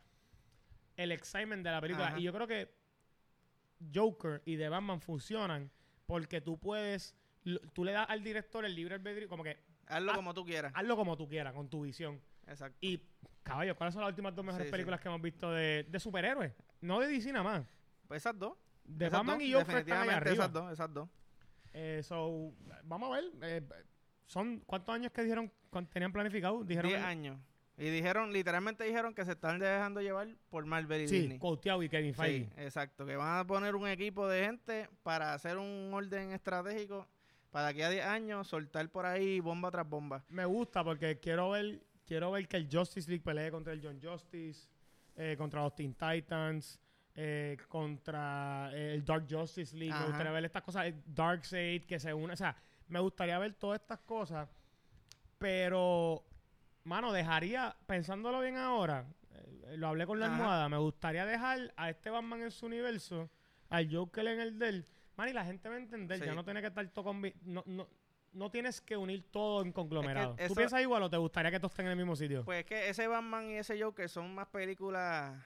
el 0.95 1.11
excitement 1.11 1.63
de 1.63 1.71
la 1.71 1.81
película. 1.81 2.07
Ajá. 2.07 2.19
Y 2.19 2.23
yo 2.23 2.33
creo 2.33 2.47
que 2.47 2.71
Joker 3.93 4.41
y 4.45 4.57
The 4.57 4.69
Batman 4.69 5.01
funcionan 5.01 5.69
porque 6.05 6.41
tú 6.41 6.57
puedes, 6.57 7.15
lo- 7.47 7.59
tú 7.73 7.83
le 7.83 7.91
das 7.91 8.09
al 8.09 8.23
director 8.23 8.63
el 8.65 8.75
libre 8.75 8.95
albedrío, 8.95 9.27
como 9.27 9.43
que 9.43 9.57
Hazlo 9.87 10.13
como 10.13 10.33
tú 10.33 10.45
quieras. 10.45 10.71
hazlo 10.75 10.95
como 10.95 11.15
tú 11.17 11.27
quieras, 11.27 11.53
con 11.53 11.69
tu 11.69 11.81
visión. 11.81 12.21
Exacto. 12.47 12.77
Y, 12.81 13.01
caballo, 13.43 13.75
¿cuáles 13.75 13.93
son 13.93 14.01
las 14.01 14.09
últimas 14.09 14.35
dos 14.35 14.43
mejores 14.45 14.65
Sí, 14.65 14.69
sí. 14.69 14.71
películas 14.71 14.99
que 15.01 15.07
hemos 15.07 15.21
visto 15.21 15.51
de, 15.51 15.83
de 15.89 15.99
superhéroes? 15.99 16.53
No 16.81 16.99
de 16.99 17.07
DC 17.07 17.31
nada 17.31 17.43
más. 17.43 17.65
Pues 18.07 18.21
esas 18.21 18.37
dos. 18.37 18.57
De 18.85 19.07
esas 19.07 19.19
Batman 19.19 19.37
dos, 19.39 19.47
y 19.47 19.53
Joker 19.53 19.77
están 19.77 20.01
ahí 20.01 20.15
arriba. 20.15 20.33
Esas 20.33 20.53
dos, 20.53 20.71
esas 20.73 20.93
dos. 20.93 21.09
Eh, 21.73 22.01
so, 22.03 22.53
vamos 22.83 23.09
a 23.11 23.15
ver. 23.21 23.31
eh, 23.41 23.61
son 24.25 24.59
¿Cuántos 24.65 24.93
años 24.95 25.11
que 25.11 25.23
dijeron 25.23 25.51
tenían 25.91 26.11
planificado? 26.11 26.63
Dijeron 26.63 26.89
10 26.91 27.03
años. 27.03 27.37
Y 27.77 27.89
dijeron, 27.91 28.33
literalmente 28.33 28.83
dijeron 28.85 29.13
que 29.13 29.23
se 29.23 29.33
están 29.33 29.59
dejando 29.59 30.01
llevar 30.01 30.27
por 30.49 30.65
Marvel 30.65 31.01
y 31.03 31.07
Sí, 31.07 31.19
Disney. 31.19 31.37
Couteau 31.39 31.83
y 31.83 31.89
Kevin 31.89 32.15
Feige. 32.15 32.45
Sí, 32.45 32.51
exacto. 32.57 33.05
Que 33.05 33.15
van 33.15 33.37
a 33.39 33.45
poner 33.45 33.75
un 33.75 33.87
equipo 33.87 34.27
de 34.27 34.45
gente 34.45 34.89
para 35.03 35.33
hacer 35.33 35.57
un 35.57 35.91
orden 35.93 36.31
estratégico 36.31 37.07
para 37.51 37.73
que 37.73 37.83
a 37.83 37.89
10 37.89 38.05
años 38.05 38.47
soltar 38.47 38.89
por 38.89 39.05
ahí 39.05 39.39
bomba 39.39 39.71
tras 39.71 39.87
bomba. 39.87 40.23
Me 40.29 40.45
gusta 40.45 40.83
porque 40.83 41.19
quiero 41.19 41.51
ver 41.51 41.81
quiero 42.07 42.31
ver 42.31 42.47
que 42.47 42.57
el 42.57 42.67
Justice 42.71 43.09
League 43.09 43.23
pelee 43.23 43.51
contra 43.51 43.73
el 43.73 43.81
John 43.83 43.99
Justice, 44.01 44.67
eh, 45.15 45.35
contra 45.37 45.61
los 45.61 45.75
Teen 45.75 45.93
Titans, 45.93 46.79
eh, 47.13 47.57
contra 47.67 48.71
eh, 48.73 48.93
el 48.95 49.03
Dark 49.05 49.27
Justice 49.29 49.75
League. 49.75 49.91
Ajá. 49.91 50.03
Me 50.03 50.07
gustaría 50.07 50.31
ver 50.31 50.45
estas 50.45 50.63
cosas, 50.63 50.93
Darkseid, 51.05 51.83
que 51.83 51.99
se 51.99 52.13
une. 52.13 52.33
O 52.33 52.37
sea, 52.37 52.55
me 52.87 52.99
gustaría 52.99 53.37
ver 53.37 53.53
todas 53.53 53.81
estas 53.81 53.99
cosas. 53.99 54.49
Pero, 55.37 56.23
mano, 56.85 57.11
dejaría, 57.11 57.75
pensándolo 57.85 58.39
bien 58.39 58.55
ahora, 58.55 59.05
eh, 59.33 59.75
lo 59.77 59.87
hablé 59.89 60.07
con 60.07 60.19
la 60.19 60.27
Ajá. 60.27 60.35
almohada, 60.35 60.69
me 60.69 60.77
gustaría 60.77 61.25
dejar 61.25 61.73
a 61.75 61.89
este 61.89 62.09
Batman 62.09 62.41
en 62.41 62.51
su 62.51 62.65
universo, 62.65 63.29
al 63.69 63.93
Joker 63.93 64.25
en 64.27 64.39
el 64.39 64.57
del. 64.57 64.85
Man, 65.17 65.29
y 65.29 65.33
la 65.33 65.43
gente 65.45 65.67
va 65.67 65.75
a 65.75 65.79
entender, 65.79 66.19
Sí. 66.19 66.25
ya 66.25 66.33
no 66.35 66.43
tiene 66.45 66.61
que 66.61 66.67
estar 66.67 66.87
todo 66.89 67.11
combi- 67.11 67.33
no, 67.41 67.63
no, 67.65 67.87
no 68.33 68.51
tienes 68.51 68.79
que 68.81 68.95
unir 68.95 69.23
todo 69.31 69.63
en 69.63 69.71
conglomerado. 69.71 70.35
¿Tú 70.35 70.43
eso- 70.43 70.55
piensas 70.55 70.81
igual 70.81 71.01
o 71.03 71.09
te 71.09 71.17
gustaría 71.17 71.49
que 71.51 71.59
todos 71.59 71.71
estén 71.71 71.87
en 71.87 71.91
el 71.93 71.97
mismo 71.97 72.15
sitio? 72.15 72.45
Pues 72.45 72.59
es 72.59 72.65
que 72.65 72.89
ese 72.89 73.07
Batman 73.07 73.49
y 73.49 73.55
ese 73.55 73.81
Joker 73.81 74.07
son 74.09 74.35
más 74.35 74.47
películas, 74.47 75.41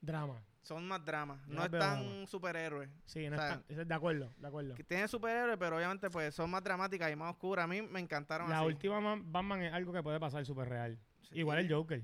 Drama. 0.00 0.42
son 0.60 0.86
más 0.86 1.02
dramas. 1.04 1.40
Yo 1.46 1.54
No 1.54 1.64
es 1.64 1.70
tan 1.70 1.80
drama. 2.04 2.26
superhéroes. 2.26 2.90
Sí, 3.06 3.28
no 3.30 3.36
O 3.36 3.38
sea, 3.38 3.54
está- 3.54 3.80
es 3.82 3.88
de 3.88 3.94
acuerdo, 3.94 4.32
de 4.36 4.46
acuerdo. 4.48 4.74
Que 4.74 4.84
tienen 4.84 5.08
superhéroes, 5.08 5.56
pero 5.58 5.76
obviamente 5.76 6.10
pues 6.10 6.34
son 6.34 6.50
más 6.50 6.62
dramáticas 6.62 7.10
y 7.10 7.16
más 7.16 7.30
oscuras. 7.30 7.64
A 7.64 7.68
mí 7.68 7.80
me 7.80 8.00
encantaron 8.00 8.50
La 8.50 8.58
así. 8.58 8.66
última 8.66 9.00
Ma- 9.00 9.18
Batman 9.24 9.62
es 9.62 9.72
algo 9.72 9.92
que 9.94 10.02
puede 10.02 10.20
pasar 10.20 10.44
súper 10.44 10.68
real. 10.68 10.98
Sí. 11.22 11.38
Igual 11.38 11.58
el 11.60 11.72
Joker. 11.72 12.00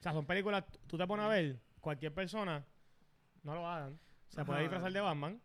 O 0.00 0.02
sea, 0.02 0.12
son 0.12 0.26
películas, 0.26 0.64
tú 0.88 0.98
te 0.98 1.06
pones 1.06 1.24
a 1.26 1.28
ver, 1.28 1.60
cualquier 1.80 2.12
persona, 2.12 2.64
no 3.44 3.54
lo 3.54 3.68
hagan. 3.68 4.00
Se 4.28 4.44
puede 4.44 4.58
Ajá. 4.58 4.62
disfrazar 4.62 4.92
de 4.92 5.00
Batman, 5.00 5.40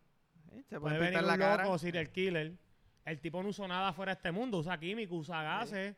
Sí, 0.52 0.62
Se 0.68 0.80
puede 0.80 0.80
puede 0.80 0.98
venir 0.98 1.08
pintar 1.18 1.22
un 1.24 1.28
la 1.28 1.38
cara. 1.38 1.64
loco, 1.64 1.78
serial 1.78 2.10
killer. 2.10 2.52
El 3.04 3.20
tipo 3.20 3.42
no 3.42 3.48
usó 3.48 3.66
nada 3.66 3.92
fuera 3.92 4.12
de 4.12 4.18
este 4.18 4.30
mundo, 4.32 4.58
usa 4.58 4.78
químico, 4.78 5.16
usa 5.16 5.42
gases. 5.42 5.96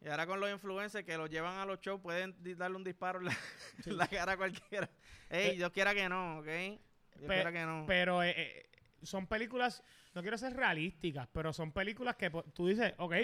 Y 0.00 0.08
ahora 0.08 0.26
con 0.26 0.40
los 0.40 0.50
influencers 0.50 1.04
que 1.04 1.16
los 1.16 1.28
llevan 1.30 1.58
a 1.58 1.64
los 1.66 1.80
shows 1.80 2.00
pueden 2.00 2.34
darle 2.56 2.76
un 2.76 2.84
disparo 2.84 3.18
en 3.20 3.26
la, 3.26 3.36
en 3.86 3.96
la 3.96 4.06
cara 4.08 4.32
a 4.32 4.36
cualquiera. 4.36 4.88
Ey, 5.30 5.50
Eh, 5.50 5.54
Dios 5.56 5.70
quiera 5.72 5.94
que 5.94 6.08
no, 6.08 6.38
¿ok? 6.38 6.46
Dios 6.46 6.80
pe- 7.28 7.34
quiera 7.34 7.52
que 7.52 7.64
no. 7.64 7.84
Pero 7.86 8.22
eh, 8.22 8.34
eh, 8.36 8.70
son 9.02 9.26
películas, 9.26 9.82
no 10.14 10.22
quiero 10.22 10.38
ser 10.38 10.54
realísticas, 10.54 11.28
pero 11.32 11.52
son 11.52 11.70
películas 11.72 12.16
que 12.16 12.30
tú 12.54 12.66
dices, 12.66 12.94
ok, 12.98 13.14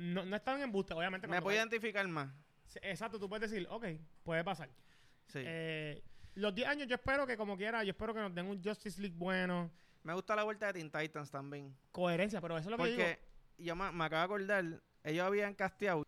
no, 0.00 0.24
no 0.24 0.36
están 0.36 0.60
en 0.60 0.70
buste, 0.70 0.94
obviamente. 0.94 1.26
Me 1.26 1.40
puedo 1.42 1.56
identificar 1.56 2.06
más. 2.06 2.30
Sí, 2.66 2.78
Exacto, 2.82 3.18
tú 3.18 3.28
puedes 3.28 3.50
decir, 3.50 3.66
ok, 3.70 3.86
puede 4.22 4.44
pasar. 4.44 4.68
Sí. 5.26 5.40
Eh, 5.44 6.02
los 6.34 6.54
10 6.54 6.68
años 6.68 6.86
yo 6.88 6.94
espero 6.94 7.26
que 7.26 7.36
como 7.36 7.56
quiera, 7.56 7.82
yo 7.82 7.90
espero 7.90 8.14
que 8.14 8.20
nos 8.20 8.32
den 8.34 8.46
un 8.46 8.62
Justice 8.62 9.00
League 9.00 9.16
bueno, 9.18 9.70
Me 10.02 10.14
gusta 10.14 10.34
la 10.34 10.44
vuelta 10.44 10.66
de 10.66 10.74
Teen 10.74 10.90
Titans 10.90 11.30
también. 11.30 11.74
coherencia, 11.92 12.40
pero 12.40 12.56
eso 12.58 12.68
es 12.70 12.76
lo 12.76 12.76
que 12.82 12.90
yo 12.90 12.96
digo. 12.96 13.02
Porque 13.08 13.20
yo 13.58 13.76
me, 13.76 13.92
me 13.92 14.04
acabo 14.04 14.20
de 14.20 14.24
acordar, 14.24 14.64
ellos 15.04 15.26
habían 15.26 15.54
casteado, 15.54 16.04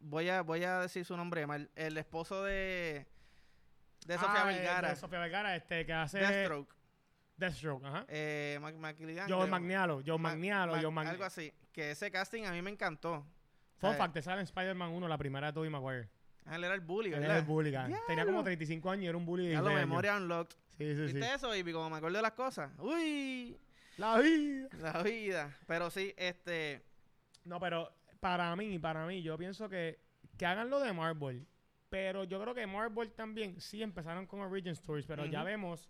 voy 0.00 0.28
a, 0.28 0.42
voy 0.42 0.64
a 0.64 0.80
decir 0.80 1.04
su 1.04 1.16
nombre 1.16 1.46
mal, 1.46 1.70
el 1.74 1.96
esposo 1.96 2.44
de, 2.44 3.06
de 4.06 4.14
Sofía 4.18 4.44
Ah, 4.44 4.52
eh, 4.52 4.56
Vergara, 4.56 4.90
de 4.90 4.96
Sofía 4.96 5.18
Vergara, 5.20 5.56
este, 5.56 5.86
que 5.86 5.92
hace 5.92 6.18
Deathstroke, 6.18 6.74
Deathstroke, 7.36 7.84
ajá. 7.86 8.04
eh, 8.08 8.58
Mac- 8.60 8.74
Maclillan, 8.76 9.28
Joe. 9.30 9.46
Magnialo, 9.46 10.02
Joe 10.04 10.18
Ma- 10.18 10.30
Magnialo, 10.30 10.72
Ma- 10.74 10.82
Joe 10.82 10.90
Magnialo. 10.90 11.14
Algo 11.14 11.24
así, 11.24 11.52
que 11.72 11.92
ese 11.92 12.10
casting 12.10 12.44
a 12.44 12.52
mí 12.52 12.60
me 12.60 12.70
encantó. 12.70 13.24
Fun 13.78 13.94
fact, 13.94 14.12
te 14.14 14.22
sale 14.22 14.40
en 14.40 14.44
Spider-Man 14.44 14.90
1, 14.90 15.08
la 15.08 15.16
primera 15.16 15.46
de 15.46 15.52
Tobey 15.54 15.70
Maguire. 15.70 16.08
Él 16.50 16.64
era 16.64 16.74
el 16.74 16.80
bully, 16.80 17.08
Él 17.12 17.20
¿verdad? 17.20 17.30
era 17.30 17.38
el 17.38 17.44
bully. 17.44 17.70
Tenía 17.70 18.24
como 18.24 18.38
Diablo. 18.38 18.42
35 18.44 18.90
años 18.90 19.04
y 19.04 19.06
era 19.06 19.16
un 19.16 19.24
bully 19.24 19.46
de 19.46 19.52
Ya 19.52 19.60
lo 19.60 19.68
16 19.68 19.78
años. 19.78 19.88
memoria 19.88 20.16
unlocked. 20.16 20.56
Sí, 20.78 20.94
sí, 20.94 21.08
sí. 21.08 21.14
¿Viste 21.14 21.34
eso, 21.34 21.48
baby? 21.48 21.72
Como 21.72 21.90
me 21.90 21.96
acuerdo 21.96 22.16
de 22.16 22.22
las 22.22 22.32
cosas. 22.32 22.70
Uy, 22.78 23.58
La 23.96 24.18
vida. 24.18 24.68
la 24.78 25.02
vida. 25.02 25.58
Pero 25.66 25.90
sí, 25.90 26.14
este... 26.16 26.84
No, 27.44 27.58
pero 27.60 27.92
para 28.20 28.54
mí, 28.56 28.78
para 28.78 29.06
mí, 29.06 29.22
yo 29.22 29.36
pienso 29.36 29.68
que, 29.68 29.98
que 30.36 30.46
hagan 30.46 30.70
lo 30.70 30.80
de 30.80 30.92
Marvel. 30.92 31.46
Pero 31.88 32.24
yo 32.24 32.40
creo 32.40 32.54
que 32.54 32.66
Marvel 32.66 33.10
también, 33.12 33.60
sí 33.60 33.82
empezaron 33.82 34.26
con 34.26 34.40
Origin 34.40 34.72
Stories, 34.72 35.06
pero 35.06 35.24
ya 35.26 35.42
vemos 35.42 35.88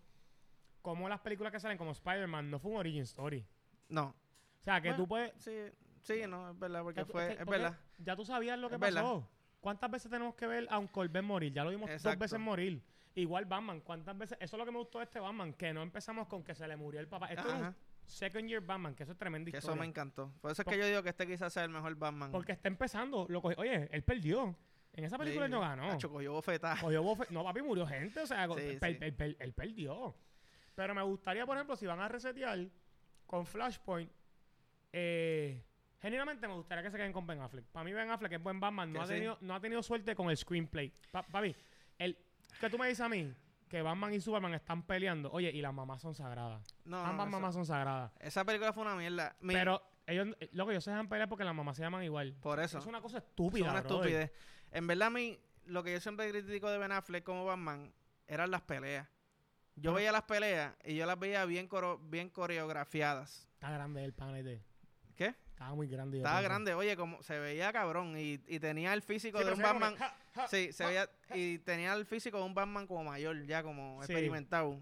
cómo 0.81 1.09
las 1.09 1.19
películas 1.19 1.51
que 1.51 1.59
salen 1.59 1.77
como 1.77 1.91
Spider-Man 1.91 2.49
no 2.49 2.57
fue 2.59 2.71
un 2.71 2.77
Origin 2.77 3.03
Story. 3.03 3.45
No. 3.89 4.15
O 4.59 4.63
sea, 4.63 4.81
que 4.81 4.89
Bueno, 4.89 5.03
tú 5.03 5.07
puedes... 5.07 5.33
Sí, 5.37 5.51
sí, 6.01 6.21
no, 6.27 6.51
es 6.51 6.57
verdad, 6.59 6.83
porque 6.83 7.03
tú- 7.05 7.11
fue... 7.11 7.27
que- 7.27 7.33
Es 7.33 7.37
porque 7.39 7.59
verdad. 7.59 7.77
Ya 7.99 8.15
tú 8.15 8.25
sabías 8.25 8.57
lo 8.57 8.69
que 8.69 8.75
Es 8.75 8.81
verdad. 8.81 9.01
pasó. 9.01 9.29
¿Cuántas 9.59 9.91
veces 9.91 10.09
tenemos 10.09 10.35
que 10.35 10.47
ver 10.47 10.67
a 10.69 10.79
un 10.79 10.87
Colbert 10.87 11.25
morir? 11.25 11.51
Ya 11.51 11.63
lo 11.65 11.69
vimos 11.71 11.89
dos 12.01 12.17
veces 12.17 12.39
morir. 12.39 12.81
Igual 13.19 13.45
Batman, 13.45 13.81
¿cuántas 13.81 14.17
veces? 14.17 14.37
Eso 14.41 14.55
es 14.55 14.59
lo 14.59 14.65
que 14.65 14.71
me 14.71 14.77
gustó 14.79 14.99
de 14.99 15.05
este 15.05 15.19
Batman, 15.19 15.53
que 15.53 15.73
no 15.73 15.81
empezamos 15.81 16.27
con 16.27 16.43
que 16.43 16.55
se 16.55 16.67
le 16.67 16.75
murió 16.75 16.99
el 16.99 17.07
papá. 17.07 17.27
Esto 17.27 17.47
es 17.47 17.53
un 17.61 17.75
second 18.05 18.47
year 18.47 18.61
Batman, 18.61 18.95
que 18.95 19.03
eso 19.03 19.11
es 19.11 19.17
tremenda 19.17 19.51
Que 19.51 19.57
eso 19.57 19.75
me 19.75 19.85
encantó. 19.85 20.31
Por 20.41 20.51
eso 20.51 20.61
es 20.61 20.65
Por- 20.65 20.73
que 20.73 20.79
yo 20.79 20.87
digo 20.87 21.03
que 21.03 21.09
este 21.09 21.27
quizás 21.27 21.51
sea 21.53 21.63
el 21.63 21.69
mejor 21.69 21.95
Batman. 21.95 22.31
Porque 22.31 22.51
está 22.53 22.67
empezando. 22.67 23.25
Lo 23.29 23.41
cogió- 23.41 23.57
Oye, 23.59 23.87
él 23.91 24.03
perdió. 24.03 24.55
En 24.93 25.05
esa 25.05 25.17
película 25.17 25.45
él 25.45 25.51
no 25.51 25.59
ganó. 25.61 25.87
Nacho, 25.87 26.09
cogió 26.09 26.33
bofetada. 26.33 26.79
Cogió 26.81 27.03
bofe- 27.03 27.29
No, 27.29 27.43
papi, 27.43 27.61
murió 27.61 27.85
gente. 27.85 28.19
O 28.21 28.25
sea, 28.27 28.47
Sí, 28.47 28.53
él, 28.61 28.79
sí. 28.81 28.85
él- 29.01 29.15
él- 29.19 29.37
él 29.39 29.53
perdió. 29.53 30.15
Pero 30.75 30.95
me 30.95 31.03
gustaría, 31.03 31.45
por 31.45 31.55
ejemplo, 31.57 31.75
si 31.75 31.85
van 31.85 31.99
a 31.99 32.07
resetear 32.07 32.59
con 33.27 33.45
Flashpoint, 33.45 34.11
eh, 34.91 35.63
genuinamente 36.01 36.47
me 36.47 36.53
gustaría 36.55 36.83
que 36.83 36.91
se 36.91 36.97
queden 36.97 37.13
con 37.13 37.27
Ben 37.27 37.39
Affleck. 37.41 37.65
Para 37.65 37.83
mí 37.83 37.93
Ben 37.93 38.09
Affleck 38.09 38.33
es 38.33 38.41
buen 38.43 38.59
Batman. 38.59 38.91
No 38.91 39.01
ha, 39.01 39.07
sí. 39.07 39.13
tenido, 39.13 39.37
no 39.41 39.55
ha 39.55 39.59
tenido 39.59 39.83
suerte 39.83 40.15
con 40.15 40.29
el 40.29 40.37
screenplay. 40.37 40.91
Pa- 41.11 41.23
papi, 41.23 41.55
el, 41.97 42.17
que 42.59 42.69
tú 42.69 42.77
me 42.77 42.87
dices 42.87 43.01
a 43.01 43.09
mí 43.09 43.33
que 43.67 43.81
Batman 43.81 44.13
y 44.13 44.19
Superman 44.19 44.53
están 44.55 44.83
peleando. 44.83 45.31
Oye, 45.31 45.51
y 45.51 45.61
las 45.61 45.73
mamás 45.73 46.01
son 46.01 46.15
sagradas. 46.15 46.75
No, 46.85 47.05
Ambas 47.05 47.27
mamás 47.29 47.53
son 47.53 47.65
sagradas. 47.65 48.11
Esa 48.19 48.43
película 48.43 48.73
fue 48.73 48.83
una 48.83 48.95
mierda. 48.95 49.35
Mi- 49.41 49.53
Pero 49.53 49.81
ellos, 50.07 50.27
eh, 50.39 50.49
loco, 50.53 50.71
ellos 50.71 50.83
se 50.83 50.89
dejan 50.89 51.07
pelear 51.07 51.29
porque 51.29 51.43
las 51.43 51.53
mamás 51.53 51.77
se 51.77 51.83
llaman 51.83 52.03
igual. 52.03 52.35
por 52.41 52.59
eso. 52.59 52.79
Es 52.79 52.85
una 52.87 52.99
cosa 53.01 53.19
Es 53.19 53.23
estúpida, 53.25 53.69
una 53.71 53.81
brother. 53.81 53.91
estupidez. 53.97 54.31
En 54.71 54.87
verdad, 54.87 55.07
a 55.07 55.11
mí, 55.11 55.39
lo 55.65 55.83
que 55.83 55.93
yo 55.93 55.99
siempre 56.01 56.29
critico 56.31 56.69
de 56.71 56.79
Ben 56.79 56.91
Affleck 56.91 57.23
como 57.23 57.45
Batman 57.45 57.93
eran 58.27 58.49
las 58.49 58.61
peleas. 58.61 59.07
Yo 59.75 59.93
veía 59.93 60.11
las 60.11 60.23
peleas 60.23 60.73
y 60.83 60.95
yo 60.95 61.05
las 61.05 61.17
veía 61.19 61.45
bien, 61.45 61.67
coro- 61.67 61.99
bien 61.99 62.29
coreografiadas. 62.29 63.47
Está 63.53 63.71
grande 63.71 64.03
el 64.03 64.13
panel 64.13 64.43
de... 64.43 64.63
¿Qué? 65.15 65.35
Estaba 65.51 65.75
muy 65.75 65.87
grande. 65.87 66.17
yo 66.17 66.21
Estaba 66.23 66.39
pienso. 66.39 66.49
grande, 66.49 66.73
oye, 66.73 66.95
como 66.97 67.21
se 67.23 67.37
veía 67.39 67.71
cabrón 67.73 68.17
y, 68.17 68.41
y 68.47 68.59
tenía 68.59 68.93
el 68.93 69.01
físico 69.01 69.37
Sí, 69.39 69.43
de 69.45 69.51
pero 69.51 69.55
un 69.57 69.61
se 69.61 69.67
ve 69.67 69.67
como 69.73 69.79
Batman. 69.79 69.93
que, 69.97 70.03
ja, 70.03 70.15
Sí, 70.49 70.71
se 70.71 70.85
veía 70.85 71.09
y 71.33 71.59
tenía 71.59 71.93
el 71.93 72.05
físico 72.05 72.37
de 72.37 72.43
un 72.43 72.53
Batman 72.53 72.87
como 72.87 73.03
mayor, 73.03 73.45
ya 73.45 73.63
como 73.63 74.01
Sí. 74.03 74.11
experimentado. 74.11 74.81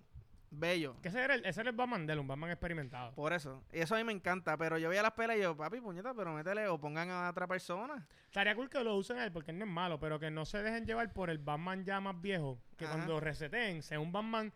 Bello. 0.50 0.96
Que 1.02 1.10
ese 1.10 1.22
era, 1.22 1.36
el, 1.36 1.46
ese 1.46 1.60
era 1.60 1.70
el 1.72 1.76
Batman 1.76 2.06
de 2.08 2.14
él, 2.14 2.20
un 2.20 2.28
Batman 2.28 2.50
experimentado. 2.52 3.14
Por 3.14 3.34
eso. 3.34 3.62
Y 3.74 3.80
eso 3.80 3.96
a 3.96 3.98
mí 3.98 4.04
me 4.06 4.14
encanta. 4.14 4.56
Pero 4.58 4.78
yo 4.78 4.88
veía 4.88 5.02
las 5.02 5.12
peleas 5.12 5.40
y 5.40 5.42
yo, 5.42 5.58
papi, 5.58 5.82
puñeta, 5.82 6.14
pero 6.14 6.34
métele 6.34 6.68
o 6.70 6.80
pongan 6.80 7.10
a 7.10 7.30
otra 7.30 7.48
persona. 7.48 8.08
Estaría 8.28 8.56
cool 8.56 8.70
que 8.70 8.82
lo 8.82 8.96
usen 8.96 9.18
a 9.18 9.26
él 9.26 9.32
porque 9.34 9.52
él 9.52 9.58
no 9.60 9.66
es 9.66 9.72
malo, 9.72 10.00
pero 10.00 10.20
que 10.20 10.32
no 10.32 10.46
se 10.46 10.64
dejen 10.64 10.86
llevar 10.86 11.12
por 11.12 11.30
el 11.30 11.38
Batman 11.38 11.84
ya 11.84 12.00
más 12.00 12.20
viejo. 12.22 12.62
Que 12.78 12.86
Ajá. 12.86 12.94
cuando 12.96 13.20
reseten, 13.20 13.84
sea 13.84 14.00
un 14.00 14.12
Batman, 14.14 14.54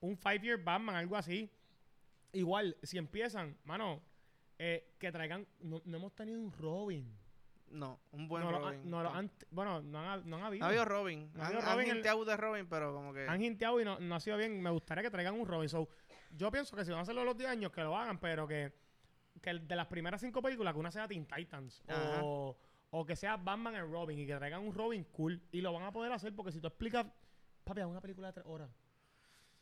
un 0.00 0.16
five 0.16 0.40
year 0.40 0.56
Batman, 0.62 0.96
algo 0.96 1.16
así. 1.16 1.50
Igual, 2.32 2.76
si 2.82 2.96
empiezan, 2.96 3.58
mano, 3.64 4.00
eh, 4.58 4.94
que 4.98 5.12
traigan. 5.12 5.46
No, 5.60 5.82
no 5.84 5.96
hemos 5.98 6.14
tenido 6.14 6.40
un 6.40 6.50
Robin. 6.52 7.14
No, 7.70 8.00
un 8.12 8.26
buen 8.28 8.42
no 8.42 8.50
Robin. 8.50 8.80
han- 8.80 8.90
no 8.90 9.02
lo 9.02 9.14
han- 9.14 9.30
bueno, 9.50 9.80
no 9.82 9.98
han, 10.00 10.28
no 10.28 10.36
han 10.38 10.42
habido. 10.42 10.60
No 10.60 10.66
ha 10.66 10.68
habido 10.68 10.84
Robin. 10.84 11.30
No 11.34 11.40
ha 11.42 11.46
han, 11.46 11.52
habido 11.54 11.68
han 11.68 11.76
Robin 11.76 11.90
en- 11.90 11.96
hinteado 11.96 12.24
de 12.24 12.36
Robin, 12.36 12.66
pero 12.68 12.92
como 12.92 13.12
que... 13.14 13.26
Han 13.28 13.42
hinteado 13.42 13.80
y 13.80 13.84
no, 13.84 13.98
no 14.00 14.14
ha 14.16 14.20
sido 14.20 14.36
bien. 14.36 14.60
Me 14.60 14.70
gustaría 14.70 15.02
que 15.02 15.10
traigan 15.10 15.38
un 15.38 15.46
Robin. 15.46 15.68
So, 15.68 15.88
yo 16.32 16.50
pienso 16.50 16.76
que 16.76 16.84
si 16.84 16.90
van 16.90 16.98
a 17.00 17.02
hacerlo 17.02 17.24
los 17.24 17.36
10 17.36 17.48
años, 17.50 17.70
que 17.70 17.82
lo 17.82 17.96
hagan, 17.96 18.18
pero 18.18 18.46
que, 18.48 18.72
que 19.40 19.50
el 19.50 19.68
de 19.68 19.76
las 19.76 19.86
primeras 19.86 20.20
cinco 20.20 20.42
películas, 20.42 20.74
que 20.74 20.80
una 20.80 20.90
sea 20.90 21.06
Teen 21.06 21.26
Titans. 21.26 21.82
O, 22.22 22.56
o 22.90 23.06
que 23.06 23.14
sea 23.14 23.36
Batman 23.36 23.76
and 23.76 23.92
Robin 23.92 24.18
y 24.18 24.26
que 24.26 24.34
traigan 24.36 24.62
un 24.66 24.74
Robin 24.74 25.04
cool. 25.12 25.40
Y 25.52 25.60
lo 25.60 25.72
van 25.72 25.84
a 25.84 25.92
poder 25.92 26.10
hacer 26.12 26.34
porque 26.34 26.50
si 26.50 26.60
tú 26.60 26.66
explicas, 26.66 27.06
papi, 27.62 27.80
es 27.82 27.86
una 27.86 28.00
película 28.00 28.26
de 28.28 28.32
tres 28.32 28.46
horas. 28.48 28.68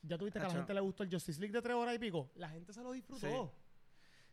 Ya 0.01 0.17
tuviste 0.17 0.39
que 0.39 0.47
a 0.47 0.49
la 0.49 0.55
gente 0.55 0.73
le 0.73 0.81
gustó 0.81 1.03
el 1.03 1.11
Justice 1.11 1.39
League 1.41 1.53
de 1.53 1.61
tres 1.61 1.75
horas 1.77 1.95
y 1.95 1.99
pico. 1.99 2.31
La 2.37 2.49
gente 2.49 2.73
se 2.73 2.83
lo 2.83 2.93
disfrutó. 2.93 3.53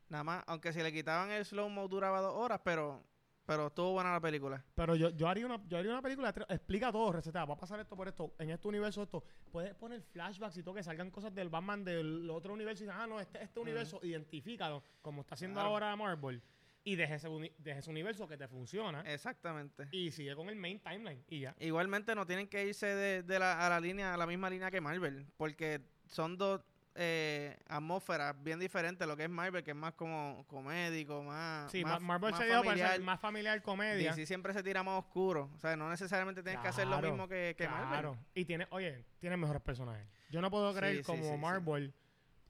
Nada 0.08 0.24
más, 0.24 0.44
aunque 0.48 0.72
si 0.72 0.82
le 0.82 0.94
quitaban 0.94 1.32
el 1.32 1.44
slow-mo 1.44 1.88
duraba 1.90 2.22
dos 2.22 2.36
horas, 2.36 2.62
pero 2.64 3.04
pero 3.46 3.68
estuvo 3.68 3.94
buena 3.94 4.12
la 4.12 4.20
película. 4.22 4.64
Pero 4.76 4.96
yo, 4.96 5.10
yo 5.12 5.28
haría 5.28 5.46
una, 5.46 5.62
yo 5.68 5.78
haría 5.78 5.92
una 5.92 6.02
película 6.02 6.34
explica 6.50 6.92
todo, 6.92 7.12
receta, 7.12 7.46
va 7.46 7.54
a 7.54 7.58
pasar 7.58 7.80
esto 7.80 7.96
por 7.96 8.08
esto, 8.08 8.34
en 8.40 8.50
este 8.50 8.68
universo 8.68 9.04
esto. 9.04 9.24
Puedes 9.52 9.74
poner 9.76 10.02
flashbacks 10.02 10.58
y 10.58 10.64
todo, 10.64 10.74
que 10.76 10.84
salgan 10.84 11.12
cosas 11.12 11.34
del 11.34 11.50
Batman 11.50 11.84
del 11.84 12.30
otro 12.30 12.54
universo 12.54 12.84
y 12.84 12.88
dices, 12.88 13.00
ah, 13.00 13.08
no, 13.08 13.20
este, 13.20 13.44
este 13.44 13.60
universo, 13.60 14.00
identifícalo, 14.04 14.84
como 15.02 15.22
está 15.22 15.36
haciendo 15.36 15.56
Claro. 15.60 15.70
ahora 15.70 15.96
Marvel. 15.96 16.42
Y 16.88 16.96
deje 16.96 17.16
ese, 17.16 17.28
uni- 17.28 17.52
deje 17.58 17.80
ese 17.80 17.90
universo 17.90 18.28
que 18.28 18.38
te 18.38 18.48
funciona 18.48 19.02
Exactamente. 19.12 19.88
y 19.92 20.12
sigue 20.12 20.36
con 20.36 20.50
el 20.50 20.56
main 20.56 20.80
timeline 20.80 21.24
y 21.28 21.40
ya. 21.40 21.56
Igualmente 21.60 22.14
no 22.14 22.28
tienen 22.28 22.48
que 22.48 22.64
irse 22.68 22.86
de, 22.86 23.24
de 23.24 23.40
la, 23.40 23.66
a 23.66 23.70
la 23.70 23.80
línea, 23.80 24.14
a 24.14 24.18
la 24.18 24.28
misma 24.28 24.52
línea 24.52 24.70
que 24.70 24.82
Marvel, 24.82 25.26
porque 25.36 25.82
son 26.06 26.38
dos 26.38 26.62
eh, 26.98 27.58
atmósferas 27.68 28.36
bien 28.42 28.60
diferentes. 28.60 29.06
Lo 29.08 29.18
que 29.18 29.24
es 29.26 29.30
Marvel, 29.30 29.64
que 29.64 29.72
es 29.72 29.78
más 29.78 29.94
como 29.94 30.46
comédico, 30.48 31.22
más, 31.24 31.70
Sí, 31.72 31.84
más, 31.84 32.00
Ma- 32.02 32.08
Marvel 32.08 32.32
más 32.32 32.40
se 32.40 32.46
dio 32.48 32.64
para 32.64 32.78
ser 32.92 33.02
más 33.02 33.20
familiar 33.20 33.62
comedia. 33.62 34.12
DC 34.12 34.26
siempre 34.26 34.54
se 34.54 34.64
tira 34.64 34.82
más 34.84 35.00
oscuro. 35.00 35.50
O 35.54 35.58
sea, 35.60 35.76
no 35.76 35.90
necesariamente 35.90 36.42
tienes 36.42 36.62
que 36.62 36.68
hacer 36.70 36.88
lo 36.88 37.02
mismo 37.02 37.28
que, 37.28 37.54
que 37.58 37.68
Marvel. 37.68 37.90
Claro. 37.90 38.18
Y 38.34 38.46
tiene, 38.46 38.68
oye, 38.72 39.04
tiene 39.20 39.36
mejores 39.38 39.62
personajes. 39.62 40.08
Yo 40.30 40.42
no 40.42 40.50
puedo 40.50 40.72
Sí, 40.74 40.80
creer 40.80 40.98
sí, 40.98 41.04
como 41.04 41.24
sí, 41.24 41.30
sí. 41.30 41.38
Marvel, 41.38 41.94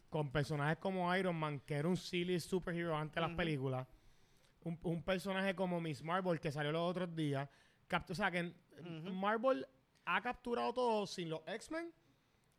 con 0.09 0.31
personajes 0.31 0.77
como 0.77 1.13
Iron 1.15 1.35
Man, 1.35 1.59
que 1.61 1.75
era 1.75 1.87
un 1.87 1.97
silly 1.97 2.39
superhero 2.39 2.95
antes 2.95 3.15
de 3.15 3.21
las 3.21 3.31
películas. 3.35 3.87
Un, 4.61 4.79
un 4.83 5.03
personaje 5.03 5.53
como 5.55 5.79
Miss 5.81 6.01
Marvel, 6.03 6.39
que 6.39 6.51
salió 6.51 6.71
los 6.71 6.89
otros 6.89 7.13
días. 7.15 7.47
Capt- 7.87 8.09
o 8.11 8.15
sea, 8.15 8.31
que 8.31 8.53
Ujú. 8.79 9.11
Marvel 9.13 9.67
ha 10.05 10.21
capturado 10.21 10.73
todo 10.73 11.05
sin 11.07 11.29
los 11.29 11.41
X-Men, 11.47 11.91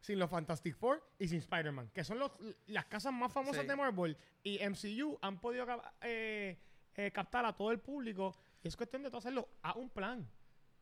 sin 0.00 0.18
los 0.18 0.30
Fantastic 0.30 0.76
Four 0.76 1.02
y 1.18 1.26
sin 1.28 1.38
Spider-Man, 1.38 1.90
que 1.92 2.04
son 2.04 2.18
los, 2.18 2.32
las 2.66 2.84
casas 2.86 3.12
más 3.12 3.32
famosas 3.32 3.62
Sí. 3.62 3.68
de 3.68 3.76
Marvel. 3.76 4.16
Y 4.42 4.58
MCU 4.64 5.18
han 5.22 5.40
podido 5.40 5.66
eh, 6.02 6.58
eh, 6.94 7.10
captar 7.12 7.44
a 7.44 7.52
todo 7.56 7.70
el 7.72 7.80
público. 7.80 8.36
Y 8.62 8.68
es 8.68 8.76
cuestión 8.76 9.02
de 9.02 9.10
tú 9.10 9.16
hacerlo 9.16 9.48
a 9.62 9.72
un 9.74 9.90
plan. 9.90 10.28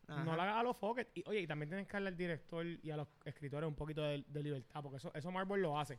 No 0.07 0.37
lo 0.37 0.43
hagas 0.43 0.57
a 0.57 0.63
los 0.63 0.77
foques. 0.77 1.07
Y 1.15 1.23
oye, 1.27 1.41
y 1.41 1.47
también 1.47 1.71
tienes 1.71 1.87
que 1.87 1.93
darle 1.95 2.09
al 2.09 2.17
director 2.17 2.67
y 2.67 2.91
a 2.91 2.97
los 2.97 3.09
escritores 3.25 3.67
un 3.67 3.75
poquito 3.75 4.03
de, 4.03 4.23
de 4.29 4.43
libertad, 4.43 4.83
porque 4.83 4.99
eso, 4.99 5.11
eso 5.15 5.31
Marvel 5.31 5.63
lo 5.63 5.79
hace. 5.79 5.99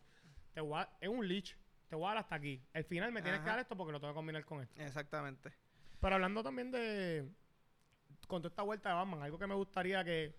Te 0.53 0.62
voy 0.62 0.79
a- 0.79 0.89
es 1.01 1.10
un 1.10 1.27
leech, 1.27 1.57
te 1.89 1.95
voy 1.95 2.05
a 2.05 2.10
dar 2.10 2.17
hasta 2.19 2.36
aquí. 2.36 2.62
Al 2.74 2.84
final 2.84 3.12
me 3.12 3.24
tienes 3.24 3.41
que 3.41 3.48
dar 3.48 3.57
esto 3.60 3.75
porque 3.75 3.91
lo 3.91 4.00
tengo 4.00 4.13
que 4.13 4.17
combinar 4.17 4.45
con 4.45 4.62
esto. 4.62 4.79
Exactamente. 4.79 5.51
Pero 6.00 6.15
hablando 6.15 6.43
también 6.43 6.69
de. 6.69 7.27
Con 8.27 8.41
toda 8.43 8.50
esta 8.50 8.62
vuelta 8.62 8.89
de 8.89 8.95
Batman, 8.95 9.24
algo 9.24 9.39
que 9.39 9.48
me 9.48 9.55
gustaría 9.55 10.03
que. 10.03 10.36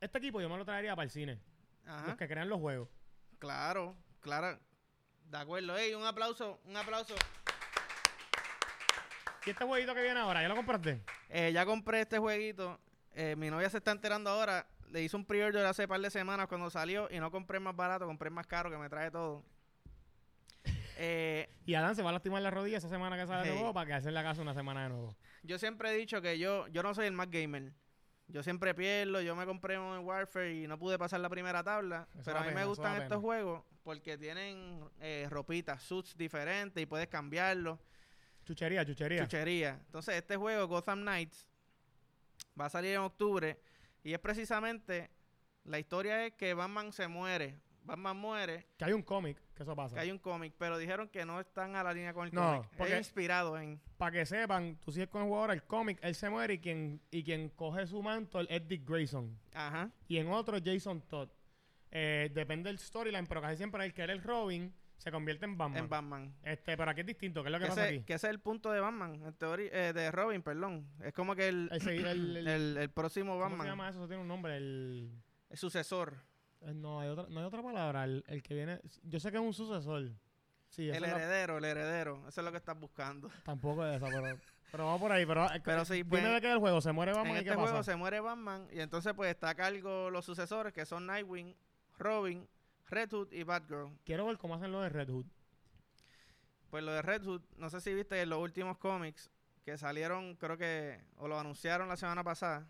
Este 0.00 0.18
equipo 0.18 0.40
yo 0.40 0.48
me 0.48 0.56
lo 0.56 0.64
traería 0.64 0.96
para 0.96 1.04
el 1.04 1.10
cine. 1.10 1.38
Ajá. 1.86 2.06
Los 2.08 2.16
que 2.16 2.28
crean 2.28 2.48
los 2.48 2.60
juegos. 2.60 2.88
Claro, 3.38 3.96
claro. 4.20 4.58
De 5.26 5.38
acuerdo. 5.38 5.76
Ey, 5.76 5.94
un 5.94 6.04
aplauso, 6.04 6.60
un 6.64 6.76
aplauso. 6.76 7.14
¿Y 9.46 9.50
este 9.50 9.64
jueguito 9.64 9.94
que 9.94 10.02
viene 10.02 10.20
ahora? 10.20 10.40
¿Ya 10.42 10.48
lo 10.48 10.56
compraste? 10.56 11.02
Eh, 11.28 11.52
ya 11.52 11.66
compré 11.66 12.00
este 12.00 12.18
jueguito. 12.18 12.80
Eh, 13.12 13.36
mi 13.36 13.50
novia 13.50 13.68
se 13.68 13.78
está 13.78 13.90
enterando 13.90 14.30
ahora. 14.30 14.66
Le 14.90 15.02
hice 15.02 15.16
un 15.16 15.24
pre-order 15.24 15.66
hace 15.66 15.86
par 15.88 16.00
de 16.00 16.10
semanas 16.10 16.46
cuando 16.46 16.70
salió 16.70 17.08
y 17.10 17.18
no 17.18 17.30
compré 17.30 17.60
más 17.60 17.74
barato, 17.76 18.06
compré 18.06 18.30
más 18.30 18.46
caro 18.46 18.70
que 18.70 18.78
me 18.78 18.88
trae 18.88 19.10
todo. 19.10 19.44
Eh, 20.96 21.50
Y 21.66 21.74
Adán 21.74 21.96
se 21.96 22.02
va 22.04 22.10
a 22.10 22.12
lastimar 22.12 22.40
la 22.40 22.52
rodilla 22.52 22.78
esa 22.78 22.88
semana 22.88 23.16
que 23.16 23.26
sale 23.26 23.48
de 23.48 23.54
nuevo 23.56 23.74
para 23.74 23.84
que 23.86 23.92
hacer 23.94 24.12
la 24.12 24.22
casa 24.22 24.42
una 24.42 24.54
semana 24.54 24.84
de 24.84 24.90
nuevo. 24.90 25.16
yo 25.42 25.58
siempre 25.58 25.90
he 25.90 25.96
dicho 25.96 26.22
que 26.22 26.38
yo, 26.38 26.68
yo 26.68 26.84
no 26.84 26.94
soy 26.94 27.06
el 27.06 27.12
más 27.12 27.28
gamer. 27.30 27.72
Yo 28.26 28.42
siempre 28.42 28.74
pierdo, 28.74 29.20
yo 29.20 29.36
me 29.36 29.44
compré 29.46 29.78
un 29.78 29.98
Warfare 30.04 30.52
y 30.54 30.66
no 30.66 30.78
pude 30.78 30.98
pasar 30.98 31.20
la 31.20 31.28
primera 31.28 31.62
tabla. 31.62 32.08
Eso 32.14 32.22
pero 32.24 32.38
a 32.38 32.40
mí 32.42 32.48
pena, 32.48 32.60
me 32.60 32.66
gustan 32.66 33.02
estos 33.02 33.20
juegos 33.20 33.62
porque 33.82 34.16
tienen 34.16 34.80
eh, 35.00 35.26
ropitas, 35.30 35.82
suits 35.82 36.16
diferentes 36.16 36.82
y 36.82 36.86
puedes 36.86 37.06
cambiarlos. 37.08 37.78
Chuchería, 38.44 38.84
chuchería. 38.84 39.22
Chuchería. 39.22 39.70
Entonces, 39.86 40.16
este 40.16 40.36
juego, 40.36 40.66
Gotham 40.66 41.02
Knights, 41.02 41.48
va 42.58 42.66
a 42.66 42.70
salir 42.70 42.92
en 42.94 43.00
octubre. 43.00 43.60
Y 44.02 44.12
es 44.14 44.18
precisamente, 44.18 45.10
la 45.64 45.78
historia 45.78 46.26
es 46.26 46.32
que 46.34 46.54
Batman 46.54 46.92
se 46.92 47.08
muere. 47.08 47.60
Batman 47.84 48.16
muere, 48.16 48.66
que 48.78 48.84
hay 48.86 48.94
un 48.94 49.02
cómic, 49.02 49.38
que 49.54 49.62
eso 49.62 49.76
pasa. 49.76 49.94
que 49.94 50.00
hay 50.00 50.10
un 50.10 50.18
cómic, 50.18 50.54
pero 50.58 50.78
dijeron 50.78 51.06
que 51.08 51.26
no 51.26 51.38
están 51.38 51.76
a 51.76 51.82
la 51.84 51.92
línea 51.92 52.14
con 52.14 52.26
el 52.26 52.32
No, 52.34 52.56
cómic. 52.56 52.70
porque- 52.78 52.92
Es 52.94 52.98
inspirado 52.98 53.58
en... 53.58 53.78
Para 54.04 54.12
que 54.18 54.26
sepan, 54.26 54.76
tú 54.84 54.92
sigues 54.92 55.08
con 55.08 55.22
el 55.22 55.28
jugador, 55.28 55.50
el 55.52 55.62
cómic, 55.62 55.98
él 56.02 56.14
se 56.14 56.28
muere 56.28 56.54
y 56.54 56.58
quien, 56.58 57.00
y 57.10 57.22
quien 57.24 57.48
coge 57.48 57.86
su 57.86 58.02
manto 58.02 58.38
es 58.40 58.68
Dick 58.68 58.86
Grayson. 58.86 59.34
Ajá. 59.54 59.90
Y 60.08 60.18
en 60.18 60.28
otro, 60.28 60.58
Jason 60.62 61.00
Todd. 61.08 61.30
Eh, 61.90 62.30
depende 62.34 62.68
del 62.68 62.78
storyline, 62.78 63.26
pero 63.26 63.40
casi 63.40 63.56
siempre 63.56 63.82
el 63.84 63.94
que 63.94 64.02
era 64.02 64.12
el 64.12 64.22
Robin 64.22 64.74
se 64.98 65.10
convierte 65.10 65.46
en 65.46 65.56
Batman. 65.56 65.84
En 65.84 65.88
Batman. 65.88 66.34
Este, 66.42 66.76
pero 66.76 66.90
aquí 66.90 67.00
es 67.00 67.06
distinto, 67.06 67.42
¿qué 67.42 67.48
es 67.48 67.52
lo 67.52 67.58
que 67.60 67.66
pasa 67.66 67.84
aquí? 67.84 68.00
que 68.02 68.12
ese 68.14 68.26
es 68.26 68.30
el 68.32 68.40
punto 68.40 68.70
de 68.72 68.80
Batman, 68.80 69.22
en 69.24 69.32
teoría, 69.34 69.70
eh, 69.72 69.92
de 69.94 70.10
Robin, 70.10 70.42
perdón. 70.42 70.86
Es 71.02 71.14
como 71.14 71.34
que 71.34 71.48
el, 71.48 71.70
El, 71.72 71.88
el- 71.88 72.06
el- 72.36 72.46
el, 72.46 72.76
el 72.76 72.90
próximo 72.90 73.32
¿Cómo 73.32 73.44
se 73.44 73.48
Batman, 73.52 73.66
llama 73.68 73.88
eso? 73.88 74.00
Eso 74.00 74.08
tiene 74.08 74.20
un 74.22 74.28
nombre. 74.28 74.56
El, 74.58 75.10
el 75.48 75.56
sucesor. 75.56 76.14
Eh, 76.60 76.74
No 76.74 77.00
hay 77.00 77.08
otra, 77.08 77.26
no 77.30 77.40
hay 77.40 77.46
otra 77.46 77.62
palabra. 77.62 78.04
El, 78.04 78.22
el 78.26 78.42
que 78.42 78.54
viene. 78.54 78.80
Yo 79.04 79.18
sé 79.18 79.30
que 79.30 79.38
es 79.38 79.42
un 79.42 79.54
sucesor. 79.54 80.10
Sí, 80.74 80.90
El 80.90 81.02
la- 81.02 81.10
heredero, 81.10 81.58
el 81.58 81.64
heredero. 81.64 82.26
Eso 82.26 82.40
es 82.40 82.44
lo 82.44 82.50
que 82.50 82.56
estás 82.56 82.78
buscando. 82.78 83.30
tampoco 83.44 83.86
es 83.86 83.96
esa, 83.96 84.06
pero, 84.06 84.38
pero 84.72 84.84
vamos 84.86 85.00
por 85.00 85.12
ahí. 85.12 85.24
Pero, 85.24 85.46
eh, 85.46 85.60
Pero 85.64 85.84
sí, 85.84 85.94
dime 85.94 86.08
pues, 86.08 86.22
de 86.24 86.40
qué 86.40 86.48
es 86.48 86.52
el 86.54 86.58
juego. 86.58 86.80
¿Se 86.80 86.90
muere 86.90 87.12
Batman 87.12 87.28
en 87.28 87.34
y 87.34 87.38
este 87.38 87.50
qué 87.50 87.56
juego 87.56 87.82
se 87.84 87.94
muere 87.94 88.18
Batman 88.20 88.66
y 88.72 88.80
entonces 88.80 89.12
pues 89.14 89.30
está 89.30 89.50
a 89.50 89.54
cargo 89.54 90.10
los 90.10 90.24
sucesores 90.24 90.72
que 90.72 90.84
son 90.84 91.06
Nightwing, 91.06 91.54
Robin, 91.98 92.48
Red 92.88 93.10
Hood 93.12 93.32
y 93.32 93.44
Batgirl. 93.44 93.96
Quiero 94.04 94.26
ver 94.26 94.36
cómo 94.36 94.56
hacen 94.56 94.72
lo 94.72 94.80
de 94.80 94.88
Red 94.88 95.10
Hood. 95.10 95.26
Pues 96.70 96.82
lo 96.82 96.90
de 96.90 97.02
Red 97.02 97.22
Hood, 97.22 97.42
no 97.56 97.70
sé 97.70 97.80
si 97.80 97.94
viste 97.94 98.20
en 98.20 98.30
los 98.30 98.40
últimos 98.40 98.76
cómics 98.78 99.30
que 99.64 99.78
salieron, 99.78 100.34
creo 100.34 100.58
que, 100.58 101.00
o 101.18 101.28
lo 101.28 101.38
anunciaron 101.38 101.88
la 101.88 101.96
semana 101.96 102.24
pasada. 102.24 102.66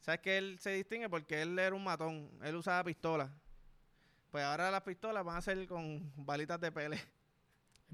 ¿Sabes 0.00 0.20
que 0.20 0.38
él 0.38 0.58
se 0.58 0.70
distingue? 0.70 1.10
Porque 1.10 1.42
él 1.42 1.58
era 1.58 1.76
un 1.76 1.84
matón, 1.84 2.30
él 2.42 2.56
usaba 2.56 2.82
pistolas. 2.82 3.30
Pues 4.32 4.42
ahora 4.44 4.70
las 4.70 4.80
pistolas 4.82 5.22
van 5.24 5.36
a 5.36 5.42
ser 5.42 5.66
con 5.66 6.10
balitas 6.16 6.58
de 6.58 6.72
pele. 6.72 6.98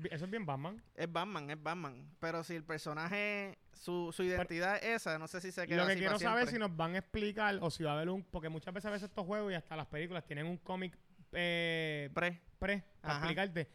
Eso 0.09 0.25
es 0.25 0.31
bien 0.31 0.47
Batman. 0.47 0.81
Es 0.95 1.11
Batman, 1.11 1.51
es 1.51 1.61
Batman. 1.61 2.09
Pero 2.21 2.45
si 2.45 2.55
el 2.55 2.63
personaje, 2.63 3.59
su, 3.73 4.13
su 4.13 4.23
identidad 4.23 4.77
es 4.77 5.03
esa, 5.03 5.19
no 5.19 5.27
sé 5.27 5.41
si 5.41 5.51
se 5.51 5.67
queda 5.67 5.79
Lo 5.79 5.87
que 5.87 5.95
así 5.95 6.01
quiero 6.01 6.17
saber 6.21 6.45
es 6.45 6.51
si 6.51 6.59
nos 6.61 6.75
van 6.77 6.95
a 6.95 6.99
explicar 6.99 7.59
o 7.61 7.69
si 7.73 7.83
va 7.83 7.91
a 7.91 7.95
haber 7.95 8.09
un... 8.11 8.23
Porque 8.23 8.49
muchas 8.49 8.73
veces 8.73 8.87
a 8.87 8.91
veces 8.91 9.09
estos 9.09 9.27
juegos 9.27 9.51
y 9.51 9.57
hasta 9.57 9.75
las 9.75 9.89
películas 9.89 10.25
tienen 10.25 10.47
un 10.47 10.59
cómic 10.59 10.97
eh, 11.33 12.09
Pre. 12.15 12.41
pre 12.61 12.85
para 13.01 13.15
Ajá. 13.15 13.19
explicarte. 13.19 13.69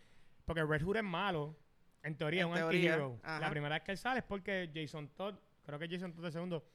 Porque 0.45 0.63
Red 0.63 0.83
Hood 0.83 0.95
es 0.95 1.03
malo. 1.03 1.57
En 2.01 2.17
teoría 2.17 2.43
En 2.43 2.53
es 2.53 2.61
un 2.61 2.63
anti-hero. 2.63 3.19
La 3.23 3.49
primera 3.49 3.75
vez 3.75 3.83
que 3.83 3.91
él 3.91 3.97
sale 3.97 4.19
es 4.19 4.25
porque 4.25 4.71
Jason 4.73 5.09
Todd, 5.09 5.35
creo 5.65 5.77
que 5.77 5.89
Jason 5.89 6.13
Todd 6.13 6.23
de 6.23 6.31
segundo, 6.31 6.65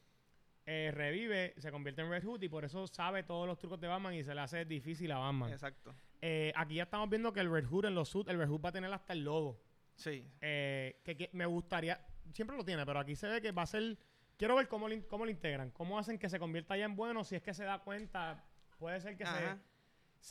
eh, 0.71 0.91
revive, 0.91 1.55
se 1.57 1.71
convierte 1.71 2.03
en 2.03 2.11
Red 2.11 2.25
Hood 2.25 2.43
y 2.43 2.49
por 2.51 2.63
eso 2.63 2.87
sabe 2.87 3.23
todos 3.23 3.47
los 3.47 3.59
trucos 3.59 3.81
de 3.81 3.87
Batman 3.87 4.13
y 4.13 4.23
se 4.23 4.35
le 4.35 4.43
hace 4.43 4.67
difícil 4.67 5.11
a 5.13 5.17
Batman. 5.17 5.51
Exacto. 5.51 5.95
Eh, 6.21 6.53
aquí 6.55 6.75
ya 6.75 6.83
estamos 6.83 7.09
viendo 7.09 7.33
que 7.33 7.41
el 7.41 7.51
Red 7.51 7.65
Hood 7.65 7.87
en 7.87 7.95
los 7.95 8.11
suits, 8.11 8.29
el 8.29 8.37
Red 8.37 8.49
Hood 8.49 8.63
va 8.63 8.69
a 8.69 8.73
tener 8.73 8.93
hasta 8.93 9.15
el 9.15 9.25
logo. 9.25 9.59
Sí. 9.95 10.29
Eh, 10.43 11.01
que, 11.03 11.17
que 11.17 11.31
me 11.33 11.47
gustaría, 11.47 11.99
siempre 12.35 12.55
lo 12.55 12.67
tiene, 12.67 12.85
pero 12.85 13.01
aquí 13.01 13.17
se 13.17 13.29
ve 13.29 13.41
que 13.41 13.51
va 13.51 13.63
a 13.63 13.67
ser, 13.67 13.97
quiero 14.37 14.57
ver 14.57 14.69
cómo 14.69 14.91
lo, 14.91 15.09
cómo 15.09 15.25
lo 15.25 15.31
integran, 15.31 15.71
cómo 15.71 15.99
hacen 15.99 16.19
que 16.19 16.29
se 16.29 16.39
convierta 16.39 16.77
ya 16.77 16.85
en 16.85 16.97
bueno, 16.97 17.25
si 17.25 17.35
es 17.37 17.43
que 17.43 17.55
se 17.55 17.65
da 17.65 17.79
cuenta, 17.79 18.45
puede 18.79 19.01
ser 19.01 19.17
que 19.17 19.25
Ajá. 19.25 19.39
se 19.39 19.45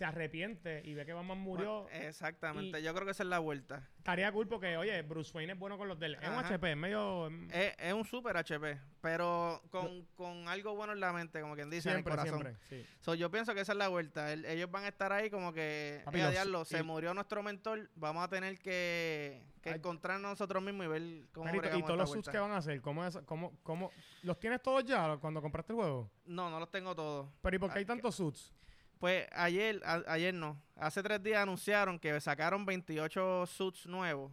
arrepiente 0.02 0.82
y 0.86 0.94
ve 0.94 1.06
que 1.06 1.14
Batman 1.14 1.38
murió. 1.40 1.84
Bueno, 1.84 1.98
exactamente. 2.08 2.82
Yo 2.84 2.94
creo 2.94 3.06
que 3.06 3.12
esa 3.12 3.24
es 3.24 3.30
la 3.30 3.40
vuelta. 3.40 3.88
Estaría 3.98 4.32
cool 4.32 4.48
porque, 4.48 4.78
oye, 4.78 5.02
Bruce 5.02 5.32
Wayne 5.36 5.54
es 5.54 5.60
bueno 5.60 5.78
con 5.78 5.88
los 5.88 5.98
del... 6.00 6.16
Es 6.16 6.30
un. 6.30 6.36
HP, 6.36 6.72
es 6.72 6.78
medio... 6.78 7.30
mm, 7.30 7.50
Es, 7.52 7.76
es 7.78 7.94
un 7.94 8.06
super 8.06 8.38
HP, 8.38 8.80
pero 9.02 9.62
con, 9.70 10.06
con 10.16 10.48
algo 10.48 10.76
bueno 10.76 10.94
en 10.94 11.00
la 11.00 11.12
mente, 11.14 11.42
como 11.42 11.56
quien 11.56 11.70
dice, 11.70 11.90
siempre, 11.92 12.14
en 12.14 12.20
el 12.20 12.26
corazón. 12.26 12.42
siempre, 12.44 12.84
sí. 12.86 12.86
So, 13.02 13.16
yo 13.16 13.30
pienso 13.32 13.54
que 13.54 13.62
esa 13.62 13.72
es 13.74 13.78
la 13.78 13.88
vuelta. 13.88 14.32
El- 14.32 14.46
ellos 14.46 14.70
van 14.72 14.84
a 14.84 14.88
estar 14.90 15.12
ahí 15.12 15.30
como 15.30 15.52
que, 15.52 16.02
Papi, 16.06 16.20
"Eh, 16.20 16.24
los- 16.24 16.32
diablo, 16.32 16.66
se 16.66 16.80
y- 16.80 16.84
murió 16.84 17.14
nuestro 17.14 17.42
mentor, 17.44 17.90
vamos 17.96 18.24
a 18.24 18.28
tener 18.30 18.60
que, 18.60 19.46
que 19.62 19.72
encontrarnos 19.72 20.32
nosotros 20.32 20.62
mismos 20.64 20.86
y 20.86 20.90
ver 20.90 21.26
cómo 21.34 21.46
Marito, 21.46 21.78
¿Y 21.78 21.82
todos 21.84 21.98
los 21.98 22.10
vuelta". 22.10 22.32
que 22.32 22.38
van 22.40 22.52
a 22.52 22.58
hacer? 22.58 22.82
¿Cómo, 22.82 23.06
es, 23.06 23.18
cómo, 23.26 23.58
cómo, 23.64 23.92
¿Los 24.24 24.40
tienes 24.40 24.62
todos 24.62 24.86
ya 24.86 25.18
cuando 25.18 25.42
compraste 25.42 25.74
el 25.74 25.78
juego? 25.78 26.10
No, 26.26 26.50
no 26.50 26.60
los 26.60 26.72
tengo 26.72 26.96
todos. 26.96 27.30
Pero 27.42 27.56
¿y 27.56 27.60
por 27.60 27.72
qué 27.74 27.80
hay 27.80 27.84
Ah, 27.84 27.88
tantos 27.88 28.16
suits? 28.16 28.54
Pues 29.00 29.28
ayer, 29.32 29.82
a- 29.86 30.04
ayer 30.08 30.34
no, 30.34 30.62
hace 30.76 31.04
tres 31.04 31.22
días 31.22 31.42
anunciaron 31.42 32.00
que 32.00 32.20
sacaron 32.20 32.66
28 32.66 33.46
suits 33.46 33.86
nuevos. 33.86 34.32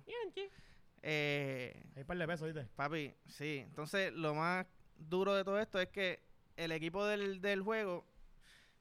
Eh, 1.03 1.83
Hay 1.95 2.01
un 2.03 2.07
par 2.07 2.17
de 2.17 2.27
pesos, 2.27 2.47
¿viste? 2.53 2.69
Papi, 2.77 3.15
sí. 3.29 3.59
Entonces, 3.67 4.13
lo 4.13 4.35
más 4.35 4.67
duro 4.97 5.35
de 5.35 5.45
todo 5.45 5.59
esto 5.61 5.79
es 5.81 5.89
que 5.89 6.21
el 6.57 6.73
equipo 6.73 7.05
del, 7.05 7.41
del 7.43 7.61
juego 7.63 8.07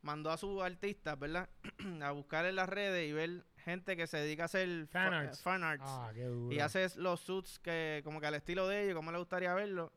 mandó 0.02 0.32
a 0.32 0.38
sus 0.38 0.62
artistas, 0.62 1.18
¿verdad? 1.20 1.50
a 2.02 2.12
buscar 2.12 2.46
en 2.46 2.56
las 2.56 2.70
redes 2.70 3.10
y 3.10 3.14
ver 3.14 3.44
gente 3.58 3.96
que 3.98 4.08
se 4.08 4.18
dedica 4.18 4.44
a 4.44 4.46
hacer 4.46 4.88
Fan 4.88 5.10
fa- 5.12 5.20
arts. 5.20 5.42
fan 5.42 5.64
arts. 5.64 5.84
Ah, 5.86 6.12
qué 6.14 6.24
duro. 6.26 6.54
y 6.56 6.60
hace 6.60 6.88
los 6.98 7.20
suits 7.22 7.60
que 7.60 8.02
como 8.04 8.20
que 8.22 8.28
al 8.28 8.36
estilo 8.36 8.68
de 8.68 8.84
ellos, 8.84 8.96
como 8.96 9.12
le 9.12 9.18
gustaría 9.18 9.54
verlo. 9.54 9.92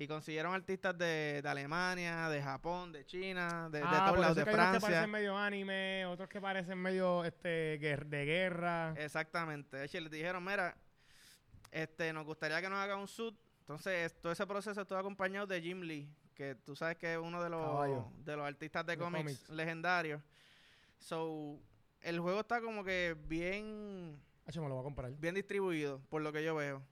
Y 0.00 0.06
consiguieron 0.06 0.54
artistas 0.54 0.96
de, 0.96 1.40
de 1.42 1.48
Alemania, 1.48 2.28
de 2.28 2.40
Japón, 2.40 2.92
de 2.92 3.04
China, 3.04 3.68
de, 3.68 3.78
de 3.80 3.84
Ah, 3.84 4.04
todos 4.06 4.20
lados, 4.20 4.36
de 4.36 4.42
es 4.42 4.44
que 4.48 4.50
hay 4.52 4.56
unos 4.56 4.72
que 4.74 4.80
Francia. 4.80 4.80
parecen 4.88 5.10
medio 5.10 5.36
anime, 5.36 6.06
otros 6.06 6.28
que 6.28 6.40
parecen 6.40 6.78
medio 6.78 7.24
este 7.24 7.48
de 7.78 8.24
guerra. 8.24 8.94
Exactamente. 8.96 9.76
De 9.76 9.86
hecho, 9.86 9.98
les 10.00 10.10
dijeron, 10.12 10.44
mira, 10.44 10.76
este, 11.72 12.12
nos 12.12 12.24
gustaría 12.24 12.60
que 12.60 12.68
nos 12.68 12.78
haga 12.78 12.96
un 12.96 13.08
suit. 13.08 13.34
Entonces, 13.60 14.18
todo 14.20 14.30
ese 14.32 14.46
proceso 14.46 14.80
estuvo 14.80 14.98
acompañado 14.98 15.48
de 15.48 15.60
Jim 15.60 15.80
Lee, 15.80 16.08
que 16.32 16.54
tú 16.54 16.76
sabes 16.76 16.96
que 16.96 17.14
es 17.14 17.18
uno 17.18 17.42
de 17.42 17.50
los, 17.50 17.60
Caballo. 17.60 18.12
de 18.24 18.36
los 18.36 18.46
artistas 18.46 18.86
de, 18.86 18.92
De 18.92 18.98
cómics, 19.02 19.22
cómics. 19.24 19.48
legendarios. 19.50 20.22
So, 20.98 21.58
el 22.02 22.20
juego 22.20 22.38
está 22.40 22.60
como 22.60 22.84
que 22.84 23.16
bien, 23.26 24.12
me 24.12 24.52
lo 24.54 24.68
voy 24.74 24.80
a 24.80 24.84
comprar. 24.84 25.10
bien 25.16 25.34
distribuido, 25.34 26.00
por 26.08 26.22
lo 26.22 26.32
que 26.32 26.44
yo 26.44 26.54
veo. 26.54 26.82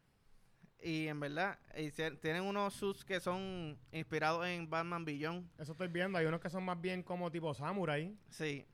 Y 0.86 1.08
en 1.08 1.18
verdad, 1.18 1.58
hici- 1.76 2.16
tienen 2.20 2.42
unos 2.44 2.72
suits 2.74 3.04
que 3.04 3.18
son 3.18 3.76
inspirados 3.90 4.46
en 4.46 4.70
Batman 4.70 5.04
Beyond. 5.04 5.50
Eso 5.58 5.72
estoy 5.72 5.88
viendo. 5.88 6.16
Hay 6.16 6.26
unos 6.26 6.40
que 6.40 6.48
son 6.48 6.62
más 6.64 6.80
bien 6.80 7.02
como 7.02 7.30
tipo 7.30 7.52
samurai. 7.54 8.16
Sí, 8.30 8.64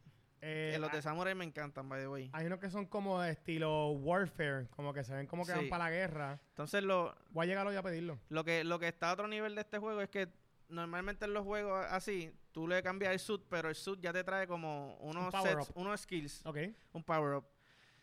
Eh, 0.45 0.73
Eh, 0.75 0.79
los 0.81 0.91
de 0.91 0.97
hay- 0.97 1.03
Samurai 1.05 1.37
me 1.37 1.45
encantan, 1.45 1.89
by 1.89 2.01
the 2.01 2.09
way. 2.09 2.29
hay 2.33 2.47
unos 2.47 2.59
que 2.59 2.69
son 2.69 2.85
como 2.87 3.21
de 3.21 3.31
estilo 3.31 3.91
warfare, 3.93 4.67
como 4.71 4.93
que 4.93 5.05
se 5.05 5.15
ven 5.15 5.27
como 5.29 5.47
que 5.47 5.53
van 5.53 5.69
para 5.69 5.85
la 5.85 5.91
guerra. 5.93 6.41
Entonces, 6.49 6.83
lo, 6.83 7.15
Voy 7.31 7.45
a 7.45 7.49
llegar 7.49 7.65
hoy 7.65 7.77
a 7.77 7.83
pedirlo. 7.83 8.19
Lo 8.29 8.43
que, 8.45 8.65
lo 8.65 8.81
que 8.81 8.89
está 8.89 9.11
a 9.11 9.13
otro 9.13 9.29
nivel 9.29 9.55
de 9.55 9.61
este 9.61 9.79
juego 9.79 10.01
es 10.03 10.09
que 10.11 10.29
normalmente 10.69 11.27
en 11.27 11.33
los 11.33 11.45
juegos 11.45 11.87
así, 11.91 12.33
tú 12.51 12.67
le 12.67 12.83
cambias 12.83 13.13
el 13.13 13.21
suit, 13.21 13.41
pero 13.49 13.69
el 13.69 13.77
suit 13.77 14.01
ya 14.01 14.13
te 14.13 14.25
trae 14.25 14.49
como 14.49 14.97
unos 14.97 15.33
sets, 15.45 15.71
unos 15.77 16.01
skills, 16.01 16.45
Ok. 16.45 16.59
un 16.93 17.05
power 17.05 17.37
up. 17.37 17.45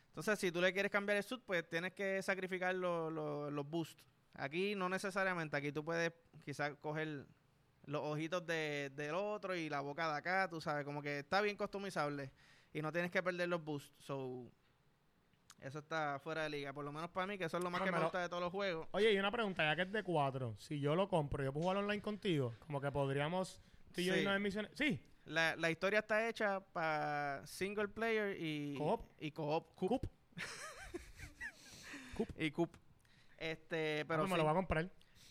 Entonces, 0.10 0.38
si 0.39 0.52
tú 0.52 0.60
le 0.62 0.74
quieres 0.74 0.91
cambiar 0.91 1.17
el 1.17 1.24
suit, 1.24 1.41
pues 1.45 1.67
tienes 1.69 1.93
que 1.93 2.22
sacrificar 2.22 2.76
lo- 2.76 3.10
lo- 3.10 3.50
los 3.50 3.69
boosts. 3.69 4.04
Aquí 4.34 4.76
no 4.76 4.89
necesariamente, 4.89 5.56
aquí 5.58 5.72
tú 5.72 5.84
puedes 5.84 6.12
quizás 6.43 6.74
coger 6.82 7.26
los 7.86 8.02
ojitos 8.04 8.45
de, 8.45 8.91
del 8.95 9.15
otro 9.15 9.56
y 9.56 9.69
la 9.69 9.82
boca 9.82 10.12
de 10.12 10.17
acá, 10.17 10.48
tú 10.50 10.62
sabes, 10.62 10.86
como 10.86 11.02
que 11.02 11.19
está 11.19 11.41
bien 11.41 11.58
customizable 11.58 12.32
y 12.74 12.82
no 12.82 12.91
tienes 12.91 13.12
que 13.12 13.24
perder 13.24 13.50
los 13.50 13.63
boosts. 13.63 13.91
So, 14.00 14.52
eso 15.62 15.80
está 15.80 16.19
fuera 16.19 16.43
de 16.43 16.50
liga, 16.50 16.72
por 16.72 16.86
lo 16.86 16.91
menos 16.91 17.10
para 17.10 17.28
mí, 17.28 17.38
que 17.38 17.45
eso 17.45 17.58
es 17.58 17.63
lo 17.63 17.69
más 17.69 17.82
que 17.82 17.91
me 17.91 17.98
lo- 17.98 18.04
gusta 18.04 18.22
de 18.22 18.30
todos 18.30 18.41
los 18.43 18.52
juegos. 18.52 18.88
Oye, 18.91 19.12
y 19.12 19.17
una 19.19 19.32
pregunta, 19.32 19.63
ya 19.63 19.76
que 19.76 19.82
es 19.84 19.91
de 19.91 20.04
4, 20.04 20.56
si 20.58 20.80
yo 20.80 20.95
lo 20.95 21.10
compro, 21.10 21.43
¿yo 21.43 21.52
puedo 21.52 21.63
jugar 21.63 21.78
online 21.78 22.02
contigo? 22.02 22.54
Como 22.60 22.80
que 22.80 22.91
podríamos 22.91 23.60
tú 23.93 24.02
y 24.02 24.06
yo 24.06 24.13
Sí. 24.13 24.19
irnos 24.22 24.36
en 24.36 24.41
misiones. 24.41 24.72
Sí, 24.76 25.00
La, 25.25 25.55
la 25.55 25.69
historia 25.69 25.99
está 25.99 26.27
hecha 26.27 26.60
para 26.73 27.45
single 27.45 27.88
player 27.89 28.36
y 28.39 28.75
Co-op. 28.77 29.05
y 29.19 29.32
co-op. 29.32 29.75
Coop. 29.75 30.05
Y 32.38 32.51
coop. 32.51 32.75
Este, 33.38 34.03
pero 34.05 34.08
Pero 34.08 34.23
me 34.23 34.29
sí, 34.32 34.36
lo 34.38 34.43
voy 34.43 34.51
a 34.51 34.55
comprar. 34.55 34.89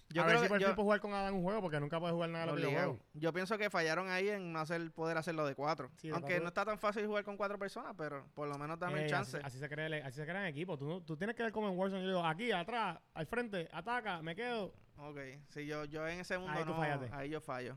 yo 0.08 0.22
a 0.22 0.24
creo 0.24 0.40
ver 0.40 0.46
si 0.46 0.48
por 0.48 0.58
yo, 0.58 0.66
fin 0.68 0.74
puedo 0.76 0.84
jugar 0.86 1.00
con 1.00 1.12
Adam 1.12 1.34
un 1.34 1.42
juego, 1.42 1.60
porque 1.60 1.78
nunca 1.80 2.00
puedes 2.00 2.14
jugar 2.14 2.30
nada 2.30 2.46
de 2.46 2.52
los 2.52 2.56
videojuegos. 2.60 2.98
Yo 3.12 3.30
pienso 3.34 3.58
que 3.58 3.68
fallaron 3.68 4.08
ahí 4.08 4.30
en 4.30 4.54
no 4.54 4.60
hacer 4.60 4.90
poder 4.92 5.18
hacerlo 5.18 5.44
de 5.46 5.54
cuatro. 5.54 5.90
Sí, 5.96 6.08
de 6.08 6.14
Aunque 6.14 6.28
cuatro. 6.28 6.42
no 6.44 6.48
está 6.48 6.64
tan 6.64 6.78
fácil 6.78 7.06
jugar 7.06 7.24
con 7.24 7.36
cuatro 7.36 7.58
personas, 7.58 7.92
pero 7.98 8.26
por 8.32 8.48
lo 8.48 8.56
menos 8.56 8.78
dame 8.78 9.02
Ey, 9.02 9.10
chance. 9.10 9.36
Así, 9.36 9.46
así 9.46 9.58
se 9.58 9.68
crea 9.68 9.86
el- 9.86 10.02
así 10.02 10.16
se 10.16 10.24
crean 10.24 10.46
equipos. 10.46 10.78
Tú, 10.78 11.02
tú 11.02 11.14
tienes 11.18 11.36
que 11.36 11.42
ver 11.42 11.52
como 11.52 11.68
en 11.68 11.76
Warzone. 11.78 12.00
Yo 12.02 12.08
digo, 12.08 12.24
aquí, 12.24 12.50
atrás, 12.52 12.98
al 13.12 13.26
frente, 13.26 13.68
ataca, 13.70 14.22
me 14.22 14.34
quedo. 14.34 14.72
Ok, 14.96 15.18
si 15.50 15.66
yo, 15.66 15.84
yo 15.84 16.08
en 16.08 16.20
ese 16.20 16.38
mundo 16.38 16.54
Ahí 16.56 16.64
tú 16.64 16.70
no, 16.70 16.76
fallaste. 16.76 17.10
ahí 17.12 17.28
yo 17.28 17.42
fallo. 17.42 17.76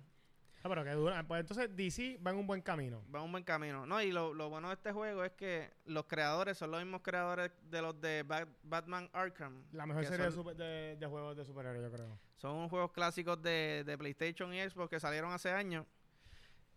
Ah, 0.63 0.69
pero 0.69 0.83
que 0.83 0.91
dura. 0.91 1.23
Pues 1.27 1.41
entonces 1.41 1.75
DC 1.75 2.19
va 2.25 2.31
en 2.31 2.37
un 2.37 2.45
buen 2.47 2.61
camino. 2.61 3.03
Va 3.13 3.21
un 3.23 3.31
buen 3.31 3.43
camino. 3.43 3.85
No, 3.87 4.01
y 4.01 4.11
lo, 4.11 4.33
lo 4.33 4.49
bueno 4.49 4.67
de 4.67 4.75
este 4.75 4.91
juego 4.91 5.23
es 5.23 5.31
que 5.31 5.73
los 5.85 6.05
creadores 6.05 6.57
son 6.57 6.69
los 6.71 6.81
mismos 6.83 7.01
creadores 7.01 7.51
de 7.69 7.81
los 7.81 7.99
de 7.99 8.23
Bat- 8.23 8.47
Batman 8.63 9.09
Arkham. 9.13 9.63
La 9.71 9.85
mejor 9.87 10.05
serie 10.05 10.25
de, 10.25 10.31
son- 10.31 10.43
super- 10.43 10.55
de, 10.55 10.97
de 10.99 11.07
juegos 11.07 11.35
de 11.35 11.45
superhéroes, 11.45 11.81
yo 11.81 11.91
creo. 11.91 12.19
Son 12.37 12.55
unos 12.57 12.69
juegos 12.69 12.91
clásicos 12.91 13.41
de, 13.41 13.83
de 13.85 13.97
PlayStation 13.97 14.53
y 14.53 14.61
Xbox 14.69 14.89
que 14.89 14.99
salieron 14.99 15.31
hace 15.31 15.49
años. 15.51 15.85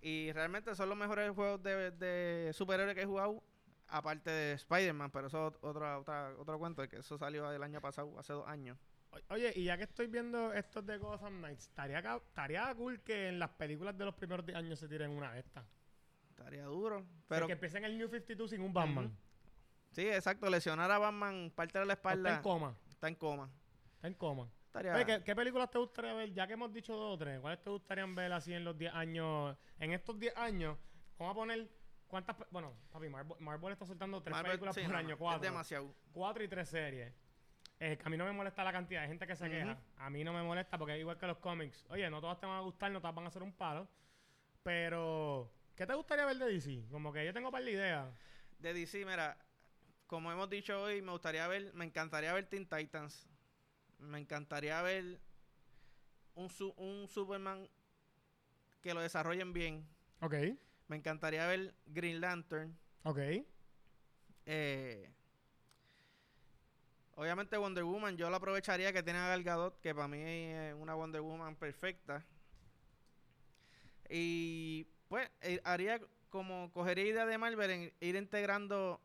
Y 0.01 0.33
realmente 0.33 0.75
son 0.75 0.89
los 0.89 0.99
mejores 0.99 1.31
juegos 1.33 1.63
de, 1.63 1.91
de 1.91 2.53
superhéroes 2.53 2.95
que 2.95 3.03
he 3.03 3.07
jugado. 3.07 3.43
Aparte 3.89 4.31
de 4.31 4.53
Spider-Man, 4.55 5.11
pero 5.11 5.27
eso 5.27 5.49
es 5.49 5.55
otra, 5.61 5.99
otra, 5.99 6.33
otro 6.39 6.59
cuento, 6.59 6.87
que 6.89 6.97
eso 6.97 7.19
salió 7.19 7.53
el 7.53 7.63
año 7.63 7.81
pasado, 7.83 8.19
hace 8.19 8.33
dos 8.33 8.47
años. 8.49 8.79
O- 9.15 9.35
Oye, 9.35 9.53
y 9.57 9.65
ya 9.65 9.77
que 9.77 9.85
estoy 9.85 10.07
viendo 10.07 10.53
estos 10.53 10.85
de 10.87 10.99
Gotham 10.99 11.39
Knights, 11.39 11.65
estaría, 11.69 11.99
estaría 11.99 12.75
cool 12.75 13.01
que 13.03 13.29
en 13.29 13.39
las 13.39 13.51
películas 13.51 13.97
de 13.97 14.05
los 14.05 14.15
primeros 14.15 14.45
10 14.45 14.59
años 14.59 14.79
se 14.79 14.89
tiren 14.89 15.11
una 15.11 15.33
de 15.33 15.41
estas. 15.41 15.65
Estaría 16.31 16.65
duro. 16.65 17.01
Pero 17.01 17.25
Pero 17.29 17.47
que 17.47 17.53
empiecen 17.53 17.85
el 17.85 17.97
New 17.97 18.09
52 18.09 18.51
sin 18.51 18.61
un 18.61 18.73
Batman. 18.73 19.17
Sí, 19.93 20.09
exacto, 20.09 20.51
lesionar 20.51 20.91
a 20.91 20.99
Batman, 20.99 21.53
parte 21.55 21.79
de 21.79 21.85
la 21.87 21.93
O 21.93 21.97
Está 21.97 22.11
espalda, 22.11 22.37
en 22.37 22.43
coma. 22.43 22.77
está 22.89 23.09
en 23.09 23.15
coma. 23.15 23.51
Está 23.95 24.09
en 24.09 24.15
coma. 24.15 24.51
Estaría, 24.67 24.95
Oye, 24.97 25.07
¿qué, 25.07 25.23
qué 25.23 25.37
películas 25.37 25.71
te 25.71 25.79
gustaría 25.79 26.13
ver? 26.15 26.33
Ya 26.33 26.49
que 26.49 26.55
hemos 26.55 26.73
dicho 26.73 26.97
dos 26.97 27.15
o 27.15 27.19
tres, 27.19 27.39
¿cuáles 27.41 27.63
te 27.63 27.71
gustarían 27.71 28.13
ver 28.17 28.33
así 28.33 28.53
en 28.53 28.65
los 28.65 28.77
10 28.77 28.93
años? 28.93 29.57
En 29.79 29.93
estos 29.93 30.19
10 30.19 30.37
años, 30.37 30.77
vamos 31.17 31.33
a 31.33 31.35
poner. 31.37 31.69
¿Cuántas? 32.09 32.37
Bueno, 32.51 32.75
papi, 32.91 33.09
Marvel, 33.09 33.37
Marvel 33.41 33.73
está 33.73 33.87
soltando 33.87 34.21
tres 34.21 34.33
Marvel, 34.33 34.51
películas 34.53 34.75
sí, 34.75 34.83
por 34.83 34.91
no, 34.91 34.99
año, 34.99 35.17
cuatro. 35.17 35.37
Es 35.37 35.43
demasiado. 35.43 35.95
Cuatro 36.13 36.43
y 36.45 36.49
tres 36.49 36.69
series. 36.69 37.13
Eh, 37.81 37.99
que 37.99 38.07
a 38.07 38.09
mí 38.11 38.17
no 38.17 38.25
me 38.25 38.33
molesta 38.33 38.63
la 38.65 38.73
cantidad 38.73 39.03
de 39.03 39.09
gente 39.09 39.27
que 39.27 39.37
se 39.37 39.51
queja. 39.51 39.77
A 39.99 40.09
mí 40.11 40.23
no 40.25 40.33
me 40.33 40.43
molesta 40.43 40.79
porque 40.79 40.95
es 40.95 41.01
igual 41.01 41.19
que 41.19 41.27
los 41.27 41.39
cómics. 41.39 41.85
Oye, 41.89 42.09
no 42.11 42.21
todas 42.21 42.39
te 42.39 42.47
van 42.47 42.57
a 42.59 42.61
gustar, 42.61 42.91
no 42.93 43.01
todas 43.01 43.15
van 43.15 43.27
a 43.27 43.31
ser 43.31 43.43
un 43.43 43.53
palo. 43.53 43.89
Pero 44.63 45.51
¿Qué 45.75 45.87
te 45.87 45.95
gustaría 45.95 46.25
ver 46.25 46.37
de 46.39 46.47
DC? 46.47 46.87
Como 46.91 47.13
que 47.13 47.25
yo 47.27 47.33
tengo 47.35 47.51
par 47.51 47.65
de 47.65 47.73
ideas. 47.73 48.09
De 48.59 48.73
DC, 48.73 49.05
mira, 49.05 49.37
como 50.07 50.31
hemos 50.31 50.49
dicho 50.49 50.81
hoy, 50.83 51.03
me 51.03 51.11
gustaría 51.13 51.47
ver, 51.49 51.75
me 51.75 51.85
encantaría 51.85 52.33
ver 52.33 52.47
Teen 52.47 52.67
Titans. 52.69 53.29
Me 53.99 54.19
encantaría 54.19 54.81
ver 54.83 55.21
un, 56.35 56.49
su- 56.49 56.75
un 56.77 57.09
Superman 57.09 57.69
que 58.81 58.95
lo 58.95 59.01
desarrollen 59.01 59.53
bien. 59.53 59.87
Ok, 60.21 60.35
Me 60.89 60.97
encantaría 60.97 61.47
ver 61.49 61.75
Green 61.87 62.21
Lantern. 62.21 62.79
ok. 63.03 63.19
Eh, 64.47 65.11
obviamente 67.17 67.57
Wonder 67.57 67.85
Woman, 67.85 68.17
yo 68.17 68.29
la 68.31 68.37
aprovecharía 68.39 68.93
que 68.93 69.03
tiene 69.03 69.19
a 69.19 69.29
Gal 69.29 69.43
Gadot, 69.43 69.81
que 69.81 69.95
para 69.95 70.09
mí 70.09 70.21
es 70.23 70.75
una 70.75 70.95
Wonder 70.95 71.21
Woman 71.21 71.57
perfecta. 71.57 72.25
Y 74.09 74.87
pues 75.09 75.31
eh, 75.41 75.61
haría 75.65 76.01
como 76.29 76.71
cogería 76.73 77.05
idea 77.05 77.27
de 77.27 77.39
Marvel 77.39 77.71
en 77.71 77.93
ir 78.01 78.17
integrando 78.17 79.01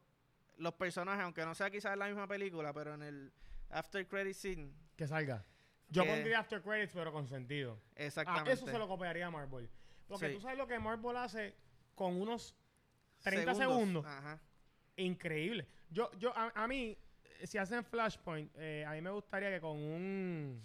los 0.58 0.74
personajes, 0.74 1.24
aunque 1.24 1.46
no 1.46 1.56
sea 1.56 1.70
quizás 1.70 1.94
en 1.94 2.00
la 2.00 2.08
misma 2.08 2.28
película, 2.28 2.74
pero 2.74 2.94
en 2.96 3.04
el 3.04 3.32
after 3.70 4.06
credit 4.08 4.34
scene. 4.36 4.72
Que 4.96 5.08
salga. 5.08 5.46
Yo 5.92 6.04
Que- 6.04 6.10
pondría 6.10 6.40
After 6.40 6.62
Credits, 6.62 6.94
pero 6.94 7.12
con 7.12 7.28
sentido. 7.28 7.80
Ah, 7.92 8.04
Exactamente. 8.04 8.52
eso 8.52 8.68
se 8.68 8.78
lo 8.78 8.88
copiaría 8.88 9.26
a 9.28 9.32
Marvel. 9.32 9.68
Porque 10.08 10.28
Sí. 10.28 10.36
tú 10.36 10.42
sabes 10.42 10.58
lo 10.58 10.68
que 10.68 10.78
Marvel 10.78 11.18
hace 11.18 11.56
con 11.96 12.20
unos 12.22 12.56
30 13.24 13.56
segundos. 13.56 14.06
Ajá. 14.06 14.40
Increíble. 14.98 15.68
Yo, 15.90 16.12
yo, 16.20 16.32
a, 16.38 16.52
a 16.54 16.68
mí, 16.68 16.96
si 17.44 17.58
hacen 17.58 17.84
Flashpoint, 17.84 18.52
eh, 18.58 18.84
a 18.86 18.92
mí 18.94 19.02
me 19.02 19.10
gustaría 19.12 19.50
que 19.50 19.60
con 19.62 19.78
un. 19.78 20.62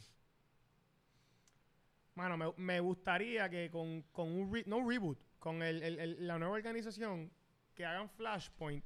Mano, 2.15 2.37
me, 2.37 2.53
me 2.57 2.81
gustaría 2.81 3.49
que 3.51 3.71
con, 3.71 4.03
con 4.13 4.31
un. 4.31 4.53
re- 4.53 4.65
no 4.67 4.89
reboot, 4.89 5.19
con 5.39 5.63
el, 5.63 5.83
el- 5.83 5.99
el- 5.99 6.27
la 6.27 6.39
nueva 6.39 6.55
organización, 6.55 7.31
que 7.75 7.85
hagan 7.85 8.09
Flashpoint. 8.11 8.85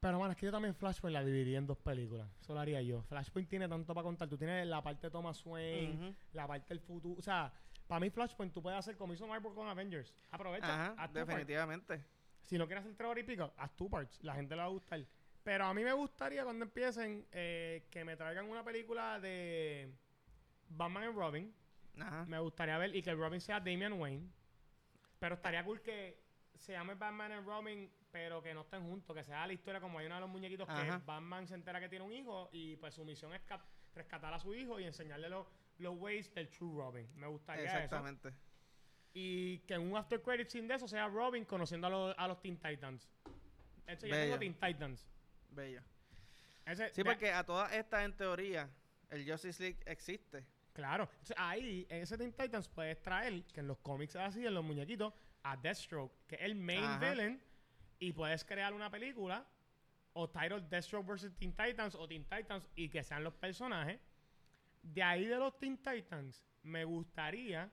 Pero, 0.00 0.18
mano, 0.18 0.32
es 0.32 0.38
que 0.38 0.46
yo 0.46 0.52
también 0.52 0.74
Flashpoint 0.74 1.12
la 1.12 1.22
dividiría 1.22 1.58
en 1.58 1.66
dos 1.66 1.76
películas. 1.78 2.26
Eso 2.40 2.54
lo 2.54 2.60
haría 2.60 2.80
yo. 2.80 3.02
Flashpoint 3.02 3.48
tiene 3.50 3.68
tanto 3.68 3.92
para 3.92 4.02
contar. 4.04 4.28
Tú 4.28 4.38
tienes 4.38 4.66
la 4.66 4.82
parte 4.82 5.08
de 5.08 5.10
Thomas 5.10 5.44
Wayne, 5.44 5.92
la 6.32 6.46
parte 6.46 6.68
del 6.68 6.80
futuro. 6.80 7.18
O 7.18 7.22
sea, 7.22 7.52
para 7.86 8.00
mí 8.00 8.08
Flashpoint 8.08 8.52
tú 8.54 8.62
puedes 8.62 8.78
hacer 8.78 8.96
como 8.96 9.12
hizo 9.12 9.26
Marvel 9.26 9.52
con 9.52 9.68
Avengers. 9.68 10.14
Aprovecha. 10.30 10.66
Ajá, 10.92 10.94
definitivamente. 11.26 12.02
Si 12.44 12.56
no 12.56 12.66
quieres 12.66 12.84
hacer 12.84 12.96
tres 12.96 13.10
horas 13.10 13.22
y 13.22 13.26
pico, 13.26 13.52
haz 13.58 13.76
two 13.76 13.90
parts. 13.90 14.18
La 14.22 14.34
gente 14.34 14.54
le 14.56 14.62
va 14.62 14.68
a 14.68 14.70
gustar. 14.70 15.04
Pero 15.42 15.64
a 15.64 15.74
mí 15.74 15.82
me 15.82 15.92
gustaría 15.92 16.44
cuando 16.44 16.64
empiecen 16.64 17.26
eh, 17.32 17.86
que 17.90 18.04
me 18.04 18.16
traigan 18.16 18.48
una 18.48 18.62
película 18.62 19.18
de 19.20 19.90
Batman 20.68 21.04
y 21.04 21.12
Robin. 21.14 21.54
Ajá. 21.98 22.24
Me 22.26 22.38
gustaría 22.38 22.76
ver 22.78 22.94
y 22.94 23.02
que 23.02 23.10
el 23.10 23.18
Robin 23.18 23.40
sea 23.40 23.58
Damian 23.58 23.94
Wayne. 23.94 24.28
Pero 25.18 25.34
estaría 25.34 25.64
cool 25.64 25.80
que 25.80 26.20
se 26.56 26.72
llame 26.72 26.94
Batman 26.94 27.32
y 27.32 27.40
Robin, 27.44 27.90
pero 28.10 28.42
que 28.42 28.52
no 28.54 28.62
estén 28.62 28.82
juntos. 28.82 29.16
Que 29.16 29.24
sea 29.24 29.46
la 29.46 29.52
historia 29.52 29.80
como 29.80 29.98
hay 29.98 30.06
uno 30.06 30.16
de 30.16 30.20
los 30.20 30.30
muñequitos 30.30 30.68
Ajá. 30.68 30.98
que 30.98 31.04
Batman 31.04 31.46
se 31.46 31.54
entera 31.54 31.80
que 31.80 31.88
tiene 31.88 32.04
un 32.04 32.12
hijo 32.12 32.48
y 32.52 32.76
pues 32.76 32.94
su 32.94 33.04
misión 33.04 33.32
es 33.34 33.40
rescatar 33.94 34.32
a 34.32 34.38
su 34.38 34.54
hijo 34.54 34.78
y 34.78 34.84
enseñarle 34.84 35.28
los, 35.28 35.46
los 35.78 35.96
ways 35.98 36.32
del 36.34 36.48
true 36.48 36.72
Robin. 36.76 37.08
Me 37.16 37.26
gustaría 37.26 37.64
eso. 37.64 37.76
Exactamente. 37.76 38.32
Y 39.12 39.58
que 39.60 39.74
en 39.74 39.82
un 39.90 39.96
after 39.96 40.22
credit 40.22 40.48
scene 40.48 40.68
de 40.68 40.74
eso 40.74 40.86
sea 40.86 41.08
Robin 41.08 41.44
conociendo 41.44 41.86
a 41.86 41.90
los, 41.90 42.14
a 42.16 42.28
los 42.28 42.40
Teen 42.40 42.56
Titans. 42.58 43.10
Eso 43.86 44.06
ya 44.06 44.14
tengo 44.14 44.38
Bello. 44.38 44.38
Teen 44.38 44.54
Titans. 44.54 45.08
Bello. 45.50 45.82
Ese- 46.66 46.90
Sí, 46.90 47.02
de- 47.02 47.04
porque 47.04 47.32
a 47.32 47.44
todas 47.44 47.72
estas, 47.72 48.04
en 48.04 48.16
teoría, 48.16 48.70
el 49.10 49.28
Justice 49.30 49.62
League 49.62 49.78
existe. 49.86 50.44
Claro. 50.72 51.04
Entonces, 51.10 51.36
ahí, 51.38 51.86
en 51.90 52.02
ese 52.02 52.16
Teen 52.16 52.32
Titans 52.32 52.68
puedes 52.68 53.02
traer, 53.02 53.44
que 53.46 53.60
en 53.60 53.66
los 53.66 53.78
cómics 53.78 54.14
es 54.14 54.20
así, 54.22 54.46
en 54.46 54.54
los 54.54 54.64
muñequitos, 54.64 55.12
a 55.42 55.56
Deathstroke, 55.56 56.12
que 56.28 56.36
es 56.36 56.42
el 56.42 56.54
main 56.54 56.84
Ajá. 56.84 56.98
villain, 57.10 57.42
y 57.98 58.12
puedes 58.12 58.44
crear 58.44 58.72
una 58.72 58.90
película, 58.90 59.44
o 60.12 60.28
title 60.30 60.60
Deathstroke 60.62 61.06
vs. 61.06 61.32
Teen 61.36 61.52
Titans, 61.54 61.94
o 61.94 62.06
Teen 62.06 62.24
Titans, 62.24 62.68
y 62.76 62.88
que 62.88 63.02
sean 63.02 63.24
los 63.24 63.34
personajes. 63.34 64.00
De 64.82 65.02
ahí 65.02 65.24
de 65.26 65.36
los 65.36 65.58
Teen 65.58 65.76
Titans, 65.76 66.46
me 66.62 66.84
gustaría, 66.84 67.70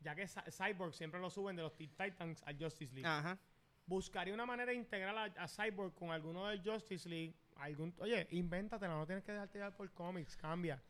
ya 0.00 0.14
que 0.14 0.26
Cy- 0.26 0.50
Cyborg 0.50 0.94
siempre 0.94 1.20
lo 1.20 1.28
suben 1.30 1.54
de 1.56 1.62
los 1.62 1.76
Teen 1.76 1.90
Titans 1.90 2.42
al 2.46 2.58
Justice 2.58 2.92
League. 2.94 3.06
Ajá. 3.08 3.38
Buscaría 3.86 4.34
una 4.34 4.46
manera 4.46 4.72
de 4.72 4.78
integrar 4.78 5.16
a, 5.16 5.42
a 5.42 5.48
Cyborg 5.48 5.94
con 5.94 6.10
alguno 6.10 6.48
del 6.48 6.62
Justice 6.62 7.08
League. 7.08 7.34
Algún, 7.56 7.94
oye, 7.98 8.26
invéntatela, 8.30 8.94
no 8.94 9.06
tienes 9.06 9.24
que 9.24 9.32
dejarte 9.32 9.58
llevar 9.58 9.76
por 9.76 9.90
cómics, 9.92 10.36
cambia. 10.36 10.82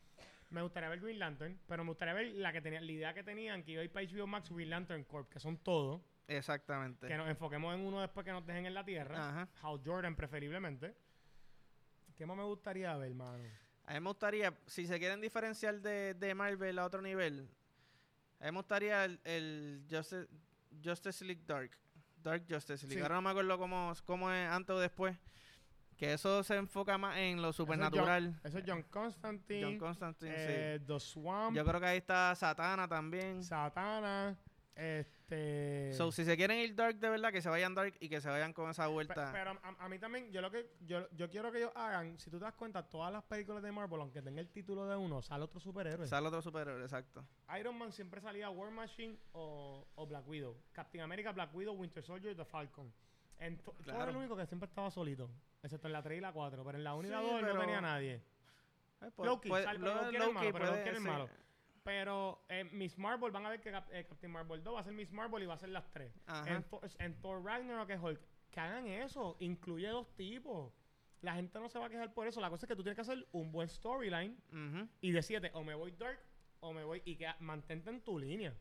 Me 0.49 0.61
gustaría 0.61 0.89
ver 0.89 0.99
Green 0.99 1.19
Lantern, 1.19 1.59
pero 1.67 1.83
me 1.83 1.89
gustaría 1.89 2.13
ver 2.13 2.27
la 2.35 2.53
que 2.53 2.61
tenía, 2.61 2.79
la 2.79 2.91
idea 2.91 3.13
que 3.13 3.23
tenían, 3.23 3.63
que 3.63 3.71
iba 3.71 3.81
a 3.81 3.85
ir 3.85 3.91
para 3.91 4.05
HBO 4.05 4.27
Max 4.27 4.49
Green 4.49 4.69
Lantern 4.69 5.03
Corp, 5.03 5.29
que 5.29 5.39
son 5.39 5.57
todos. 5.57 6.01
Exactamente. 6.27 7.07
Que 7.07 7.17
nos 7.17 7.27
enfoquemos 7.27 7.73
en 7.73 7.81
uno 7.81 8.01
después 8.01 8.23
que 8.23 8.31
nos 8.31 8.45
dejen 8.45 8.65
en 8.65 8.73
la 8.73 8.85
Tierra. 8.85 9.29
Ajá. 9.29 9.49
Hal 9.61 9.81
Jordan, 9.83 10.15
preferiblemente. 10.15 10.95
¿Qué 12.15 12.25
más 12.25 12.37
me 12.37 12.43
gustaría 12.43 12.95
ver, 12.97 13.13
mano? 13.13 13.43
A 13.85 13.93
mí 13.93 13.99
me 13.99 14.09
gustaría, 14.09 14.53
si 14.65 14.85
se 14.85 14.97
quieren 14.99 15.19
diferenciar 15.19 15.81
de, 15.81 16.13
de 16.13 16.35
Marvel 16.35 16.79
a 16.79 16.85
otro 16.85 17.01
nivel, 17.01 17.49
a 18.39 18.45
mí 18.45 18.51
me 18.51 18.57
gustaría 18.57 19.05
el, 19.05 19.19
el 19.23 19.85
Justice, 19.89 20.27
Justice 20.83 21.25
League 21.25 21.43
Dark. 21.45 21.71
Dark 22.23 22.45
Justice 22.49 22.85
League. 22.87 22.99
Sí. 22.99 23.01
Ahora 23.01 23.15
no 23.15 23.21
me 23.23 23.29
acuerdo 23.29 23.57
cómo, 23.57 23.93
cómo 24.05 24.31
es 24.31 24.49
antes 24.49 24.75
o 24.75 24.79
después. 24.79 25.15
Que 25.97 26.13
eso 26.13 26.43
se 26.43 26.55
enfoca 26.55 26.97
más 26.97 27.17
en 27.17 27.41
lo 27.41 27.53
supernatural. 27.53 28.39
Eso 28.43 28.57
es 28.57 28.63
John 28.67 28.83
Constantine. 28.89 29.63
John 29.63 29.77
Constantine, 29.77 30.33
eh, 30.35 30.79
The 30.85 30.99
sí. 30.99 31.11
Swamp. 31.11 31.55
Yo 31.55 31.63
creo 31.63 31.79
que 31.79 31.85
ahí 31.85 31.97
está 31.97 32.33
Satana 32.35 32.87
también. 32.87 33.43
Satana. 33.43 34.35
Este. 34.75 35.22
So, 35.95 36.11
si 36.11 36.25
se 36.25 36.35
quieren 36.37 36.57
ir 36.59 36.75
dark 36.75 36.95
de 36.99 37.09
verdad, 37.09 37.31
que 37.31 37.41
se 37.41 37.49
vayan 37.49 37.73
dark 37.75 37.93
y 37.99 38.09
que 38.09 38.21
se 38.21 38.29
vayan 38.29 38.53
con 38.53 38.69
esa 38.69 38.87
vuelta. 38.87 39.31
Pero 39.31 39.51
a, 39.51 39.85
a 39.85 39.89
mí 39.89 39.99
también, 39.99 40.31
yo 40.31 40.41
lo 40.41 40.49
que 40.51 40.69
yo, 40.85 41.07
yo 41.11 41.29
quiero 41.29 41.51
que 41.51 41.59
ellos 41.59 41.71
hagan, 41.75 42.17
si 42.19 42.29
tú 42.29 42.37
te 42.39 42.45
das 42.45 42.53
cuenta, 42.53 42.83
todas 42.83 43.11
las 43.11 43.23
películas 43.23 43.61
de 43.63 43.71
Marvel, 43.71 44.01
aunque 44.01 44.21
tenga 44.21 44.41
el 44.41 44.49
título 44.49 44.85
de 44.87 44.95
uno, 44.95 45.21
sale 45.21 45.43
otro 45.43 45.59
superhéroe. 45.59 46.07
Sale 46.07 46.27
otro 46.27 46.41
superhéroe, 46.41 46.81
exacto. 46.83 47.25
Iron 47.59 47.77
Man 47.77 47.91
siempre 47.91 48.21
salía 48.21 48.49
War 48.49 48.71
Machine 48.71 49.17
o, 49.33 49.85
o 49.95 50.07
Black 50.07 50.27
Widow. 50.27 50.55
Captain 50.71 51.03
America, 51.03 51.31
Black 51.31 51.53
Widow, 51.55 51.75
Winter 51.75 52.03
Soldier 52.03 52.33
y 52.33 52.35
The 52.35 52.45
Falcon. 52.45 52.91
En 53.39 53.57
to- 53.57 53.73
Claro. 53.83 54.01
era 54.03 54.11
el 54.11 54.17
único 54.17 54.35
que 54.37 54.45
siempre 54.45 54.67
estaba 54.69 54.89
solito, 54.91 55.29
excepto 55.61 55.87
en 55.87 55.93
la 55.93 56.01
3 56.01 56.17
y 56.17 56.21
la 56.21 56.31
4, 56.31 56.63
pero 56.63 56.77
en 56.77 56.83
la 56.83 56.95
1 56.95 57.07
y 57.07 57.11
la 57.11 57.19
Sí, 57.19 57.25
2 57.25 57.41
pero- 57.41 57.53
no 57.55 57.59
tenía 57.59 57.81
nadie. 57.81 58.21
Eh, 59.01 59.11
pu- 59.17 59.25
Loki, 59.25 59.49
puede- 59.49 59.65
lo- 59.79 59.93
Loki 59.95 60.15
era 60.15 60.25
el 60.27 60.33
malo, 60.33 60.45
Loki 60.49 60.53
pero 60.53 60.65
Loki 60.67 60.79
era 60.79 60.89
el 60.91 60.97
sí. 60.97 61.03
Pero 61.83 62.45
eh, 62.49 62.63
Miss 62.71 62.97
Marvel, 62.97 63.31
van 63.31 63.45
a 63.45 63.49
ver 63.49 63.59
que 63.59 63.69
eh, 63.91 64.05
Captain 64.07 64.31
Marvel 64.31 64.63
2 64.63 64.75
va 64.75 64.79
a 64.79 64.83
ser 64.83 64.93
Miss 64.93 65.11
Marvel 65.11 65.43
y 65.43 65.45
va 65.45 65.55
a 65.55 65.57
ser 65.57 65.69
las 65.69 65.89
3. 65.91 66.11
Ajá. 66.27 66.55
En, 66.55 66.63
Thor- 66.63 66.89
en 66.99 67.21
Thor 67.21 67.43
Ragnarok 67.43 67.89
es 67.89 67.99
Hulk. 68.01 68.21
Que 68.51 68.59
hagan 68.59 68.87
eso. 68.87 69.35
Incluye 69.39 69.87
dos 69.89 70.15
tipos. 70.15 70.71
La 71.21 71.33
gente 71.35 71.59
no 71.59 71.67
se 71.69 71.79
va 71.79 71.87
a 71.87 71.89
quejar 71.89 72.13
por 72.13 72.27
eso. 72.27 72.39
La 72.41 72.49
cosa 72.49 72.65
es 72.65 72.67
que 72.69 72.75
tú 72.75 72.83
tienes 72.83 72.95
que 72.95 73.01
hacer 73.01 73.27
un 73.31 73.51
buen 73.51 73.67
storyline 73.69 74.37
y 75.01 75.11
decirte 75.11 75.51
o 75.53 75.63
me 75.63 75.73
voy 75.73 75.91
dark 75.91 76.19
o 76.59 76.71
me 76.73 76.83
voy 76.83 77.01
y 77.05 77.15
que 77.15 77.27
mantente 77.39 77.89
en 77.89 78.01
tu 78.01 78.17
línea. 78.19 78.53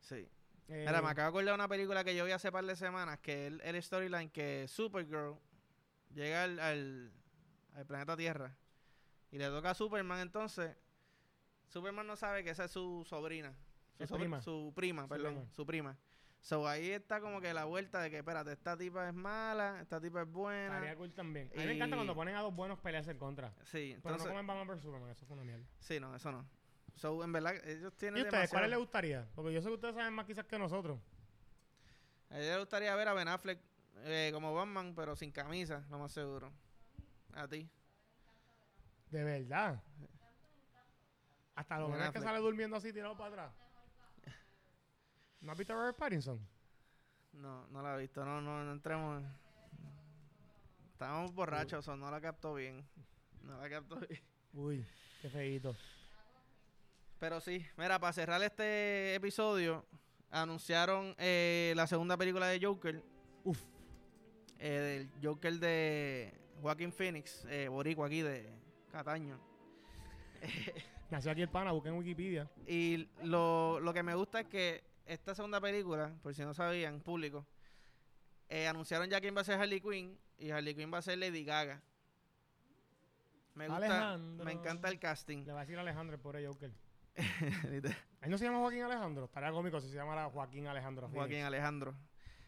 Sí. 0.00 0.28
Eh, 0.68 0.84
Mira, 0.86 1.00
me 1.02 1.08
acabo 1.08 1.22
de 1.26 1.28
acordar 1.28 1.46
de 1.46 1.54
una 1.54 1.68
película 1.68 2.04
que 2.04 2.14
yo 2.14 2.24
vi 2.24 2.32
hace 2.32 2.52
par 2.52 2.64
de 2.64 2.76
semanas, 2.76 3.18
que 3.20 3.46
el, 3.46 3.60
el 3.62 3.82
storyline 3.82 4.28
que 4.30 4.66
Supergirl 4.68 5.36
llega 6.14 6.44
al, 6.44 6.58
al, 6.60 7.12
al 7.74 7.86
planeta 7.86 8.16
Tierra 8.16 8.54
y 9.30 9.38
le 9.38 9.46
toca 9.46 9.70
a 9.70 9.74
Superman 9.74 10.20
entonces. 10.20 10.76
Superman 11.68 12.06
no 12.06 12.16
sabe 12.16 12.42
que 12.44 12.50
esa 12.50 12.64
es 12.64 12.70
su 12.70 13.04
sobrina. 13.08 13.54
Su, 14.06 14.14
prima. 14.16 14.40
su 14.40 14.72
prima, 14.76 15.08
perdón, 15.08 15.34
prima. 15.34 15.50
su 15.52 15.66
prima. 15.66 15.96
So 16.40 16.68
ahí 16.68 16.90
está 16.92 17.20
como 17.20 17.40
que 17.40 17.52
la 17.52 17.64
vuelta 17.64 18.00
de 18.00 18.10
que, 18.10 18.18
espérate, 18.18 18.52
esta 18.52 18.76
tipa 18.76 19.08
es 19.08 19.14
mala, 19.14 19.80
esta 19.80 20.00
tipa 20.00 20.22
es 20.22 20.28
buena. 20.30 20.66
Estaría 20.76 20.94
cool 20.96 21.12
también. 21.12 21.50
A 21.52 21.58
mí 21.58 21.66
me 21.66 21.72
encanta 21.72 21.96
Y- 21.96 21.98
cuando 21.98 22.14
ponen 22.14 22.36
a 22.36 22.40
dos 22.42 22.54
buenos 22.54 22.78
peleas 22.78 23.08
en 23.08 23.18
contra. 23.18 23.52
Sí, 23.64 23.96
Pero 24.02 24.14
entonces, 24.14 24.24
no 24.26 24.30
comen 24.30 24.46
Batman 24.46 24.68
vs 24.68 24.82
Superman, 24.82 25.10
eso 25.10 25.26
fue 25.26 25.34
una 25.34 25.44
mierda. 25.44 25.64
sí, 25.80 25.98
no, 25.98 26.14
eso 26.14 26.30
no. 26.30 26.46
So, 26.94 27.22
en 27.24 27.32
verdad, 27.32 27.54
ellos 27.68 27.92
tienen 27.96 28.18
¿Y 28.18 28.22
ustedes, 28.22 28.50
cuáles 28.50 28.70
les 28.70 28.76
demasiado- 28.78 28.80
gustaría? 28.80 29.28
Porque 29.34 29.52
yo 29.52 29.60
sé 29.62 29.68
que 29.68 29.74
ustedes 29.74 29.94
saben 29.96 30.12
más 30.14 30.26
quizás 30.26 30.46
que 30.46 30.58
nosotros. 30.58 31.00
A 32.30 32.38
ella 32.38 32.54
le 32.54 32.60
gustaría 32.60 32.94
ver 32.94 33.08
a 33.08 33.14
Ben 33.14 33.28
Affleck 33.28 33.58
eh, 34.04 34.30
como 34.32 34.54
Batman, 34.54 34.94
pero 34.94 35.16
sin 35.16 35.32
camisa, 35.32 35.84
lo 35.90 35.98
más 35.98 36.12
seguro. 36.12 36.52
A 37.34 37.48
ti. 37.48 37.68
De 39.10 39.24
verdad. 39.24 39.82
Hasta 41.58 41.76
lo 41.80 41.88
menos 41.88 42.12
que 42.12 42.20
sale 42.20 42.38
durmiendo 42.38 42.76
así 42.76 42.92
tirado 42.92 43.16
para 43.16 43.30
atrás. 43.30 43.52
¿No 45.40 45.50
has 45.50 45.58
visto 45.58 45.72
a 45.72 45.76
Robert 45.76 45.96
Pattinson? 45.96 46.38
No, 47.32 47.66
no 47.66 47.82
la 47.82 47.96
he 47.96 47.98
visto. 47.98 48.24
No, 48.24 48.40
no, 48.40 48.62
no 48.62 48.70
entremos. 48.70 49.24
Estábamos 50.92 51.34
borrachos, 51.34 51.88
o 51.88 51.96
no 51.96 52.12
la 52.12 52.20
captó 52.20 52.54
bien. 52.54 52.86
No 53.42 53.58
la 53.60 53.68
captó 53.68 53.96
bien. 53.96 54.22
Uy, 54.52 54.86
qué 55.20 55.28
feíto. 55.30 55.74
Pero 57.18 57.40
sí, 57.40 57.66
mira, 57.76 57.98
para 57.98 58.12
cerrar 58.12 58.40
este 58.44 59.16
episodio, 59.16 59.84
anunciaron 60.30 61.16
eh, 61.18 61.72
la 61.74 61.88
segunda 61.88 62.16
película 62.16 62.46
de 62.46 62.64
Joker. 62.64 63.02
Uf. 63.42 63.60
eh, 64.60 65.08
del 65.10 65.24
Joker 65.24 65.54
de 65.58 66.40
Joaquín 66.62 66.92
Phoenix, 66.92 67.44
eh, 67.46 67.66
boricua 67.66 68.06
aquí 68.06 68.22
de 68.22 68.48
Cataño. 68.92 69.40
Nació 71.10 71.30
aquí 71.30 71.42
el 71.42 71.48
pana, 71.48 71.72
busquen 71.72 71.92
en 71.94 71.98
Wikipedia. 71.98 72.50
Y 72.66 73.08
lo, 73.22 73.80
lo 73.80 73.94
que 73.94 74.02
me 74.02 74.14
gusta 74.14 74.40
es 74.40 74.46
que 74.46 74.84
esta 75.06 75.34
segunda 75.34 75.60
película, 75.60 76.14
por 76.22 76.34
si 76.34 76.42
no 76.42 76.52
sabían, 76.52 77.00
público, 77.00 77.46
eh, 78.48 78.66
anunciaron 78.68 79.08
ya 79.08 79.20
quién 79.20 79.34
va 79.36 79.40
a 79.40 79.44
ser 79.44 79.58
Harley 79.60 79.80
Quinn 79.80 80.18
y 80.38 80.50
Harley 80.50 80.74
Quinn 80.74 80.92
va 80.92 80.98
a 80.98 81.02
ser 81.02 81.18
Lady 81.18 81.44
Gaga. 81.44 81.82
Me 83.54 83.66
gusta, 83.68 83.76
Alejandro. 83.86 84.44
me 84.44 84.52
encanta 84.52 84.88
el 84.88 84.98
casting. 84.98 85.44
Le 85.44 85.52
va 85.52 85.60
a 85.60 85.64
decir 85.64 85.78
Alejandro 85.78 86.14
el 86.14 86.20
pobre 86.20 86.46
Joker. 86.46 86.70
Él 88.20 88.30
no 88.30 88.38
se 88.38 88.44
llama 88.44 88.58
Joaquín 88.58 88.82
Alejandro. 88.82 89.24
Estaría 89.24 89.50
cómico 89.50 89.80
si 89.80 89.88
se 89.88 89.96
llamara 89.96 90.28
Joaquín 90.30 90.66
Alejandro. 90.68 91.08
Joaquín 91.08 91.22
Phoenix. 91.38 91.46
Alejandro. 91.46 91.94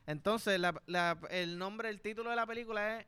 Entonces, 0.06 0.60
la, 0.60 0.80
la- 0.86 1.18
el 1.30 1.58
nombre, 1.58 1.88
el 1.88 2.00
título 2.00 2.30
de 2.30 2.36
la 2.36 2.46
película 2.46 3.00
es, 3.00 3.06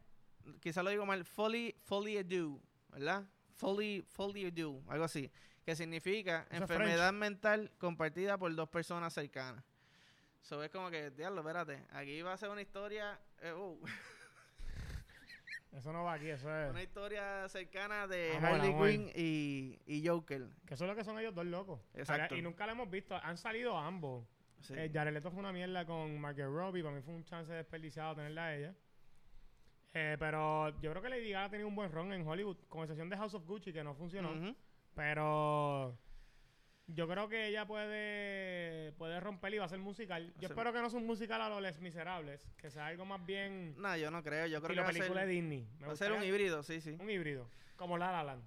quizá 0.60 0.82
lo 0.82 0.90
digo 0.90 1.06
mal, 1.06 1.24
Folly, 1.24 1.74
Folly 1.84 2.18
Ado, 2.18 2.60
¿verdad? 2.90 3.24
Folly, 3.62 4.02
Folly 4.08 4.46
Ado, 4.46 4.82
algo 4.88 5.04
así. 5.04 5.30
Que 5.64 5.76
significa 5.76 6.48
enfermedad 6.50 7.12
mental 7.12 7.70
compartida 7.78 8.36
por 8.36 8.52
dos 8.56 8.68
personas 8.68 9.12
cercanas. 9.14 9.62
So 10.40 10.64
es 10.64 10.70
como 10.70 10.90
que, 10.90 11.12
diablo, 11.12 11.42
espérate, 11.42 11.86
aquí 11.92 12.20
va 12.22 12.32
a 12.32 12.36
ser 12.36 12.48
una 12.48 12.60
historia, 12.60 13.20
eh, 13.40 13.52
uh, 13.52 13.80
Eso 15.72 15.92
no 15.92 16.02
va 16.02 16.14
aquí, 16.14 16.28
eso 16.28 16.52
es. 16.52 16.70
una 16.70 16.82
historia 16.82 17.48
cercana 17.48 18.08
de 18.08 18.36
Amor, 18.36 18.50
Harley. 18.50 18.74
Quinn 18.74 19.12
y, 19.14 19.78
y 19.86 20.06
Joker. 20.06 20.48
Que 20.66 20.74
eso 20.74 20.84
es 20.84 20.90
lo 20.90 20.96
que 20.96 21.04
son 21.04 21.16
ellos 21.20 21.32
dos 21.32 21.46
locos. 21.46 21.80
Exacto. 21.94 22.34
Y 22.34 22.42
nunca 22.42 22.66
lo 22.66 22.72
hemos 22.72 22.90
visto. 22.90 23.14
Han 23.22 23.38
salido 23.38 23.78
ambos. 23.78 24.26
Sí. 24.60 24.74
Eh, 24.76 24.90
Jared 24.92 25.14
Leto 25.14 25.30
fue 25.30 25.38
una 25.38 25.52
mierda 25.52 25.86
con 25.86 26.20
Margot 26.20 26.52
Robbie. 26.52 26.82
Para 26.82 26.96
mí 26.96 27.02
fue 27.02 27.14
un 27.14 27.24
chance 27.24 27.52
desperdiciado 27.52 28.16
tenerla 28.16 28.46
a 28.46 28.56
ella. 28.56 28.74
Eh, 29.94 30.16
pero 30.18 30.70
yo 30.80 30.90
creo 30.90 31.02
que 31.02 31.08
Lady 31.08 31.30
Gaga 31.30 31.46
ha 31.46 31.50
tenido 31.50 31.68
un 31.68 31.74
buen 31.74 31.92
run 31.92 32.12
en 32.12 32.26
Hollywood, 32.26 32.56
con 32.68 32.82
excepción 32.82 33.10
de 33.10 33.16
House 33.16 33.34
of 33.34 33.46
Gucci, 33.46 33.72
que 33.72 33.84
no 33.84 33.94
funcionó. 33.94 34.54
Pero 34.94 35.98
yo 36.86 37.08
creo 37.08 37.28
que 37.28 37.46
ella 37.48 37.66
puede, 37.66 38.92
puede 38.92 39.20
romper 39.20 39.54
y 39.54 39.58
va 39.58 39.66
a 39.66 39.68
ser 39.68 39.78
musical. 39.78 40.32
Yo 40.38 40.48
espero 40.48 40.72
que 40.72 40.80
no 40.80 40.90
sea 40.90 40.98
un 40.98 41.06
musical 41.06 41.40
a 41.40 41.48
los 41.48 41.62
Les 41.62 41.80
Miserables, 41.80 42.48
que 42.56 42.70
sea 42.70 42.86
algo 42.86 43.04
más 43.04 43.24
bien 43.24 43.74
No, 43.78 43.96
yo 43.96 44.10
no 44.10 44.22
creo, 44.22 44.46
yo 44.46 44.60
creo 44.60 44.74
que 44.74 44.80
va 44.80 44.86
película 44.88 45.20
ser, 45.20 45.28
de 45.28 45.34
Disney. 45.34 45.68
Me 45.78 45.86
va 45.86 45.92
a 45.92 45.96
ser 45.96 46.12
un 46.12 46.22
híbrido, 46.22 46.62
sí, 46.62 46.80
sí. 46.80 46.96
un 46.98 47.10
híbrido, 47.10 47.48
como 47.76 47.98
La 47.98 48.12
La 48.12 48.24
Land. 48.24 48.44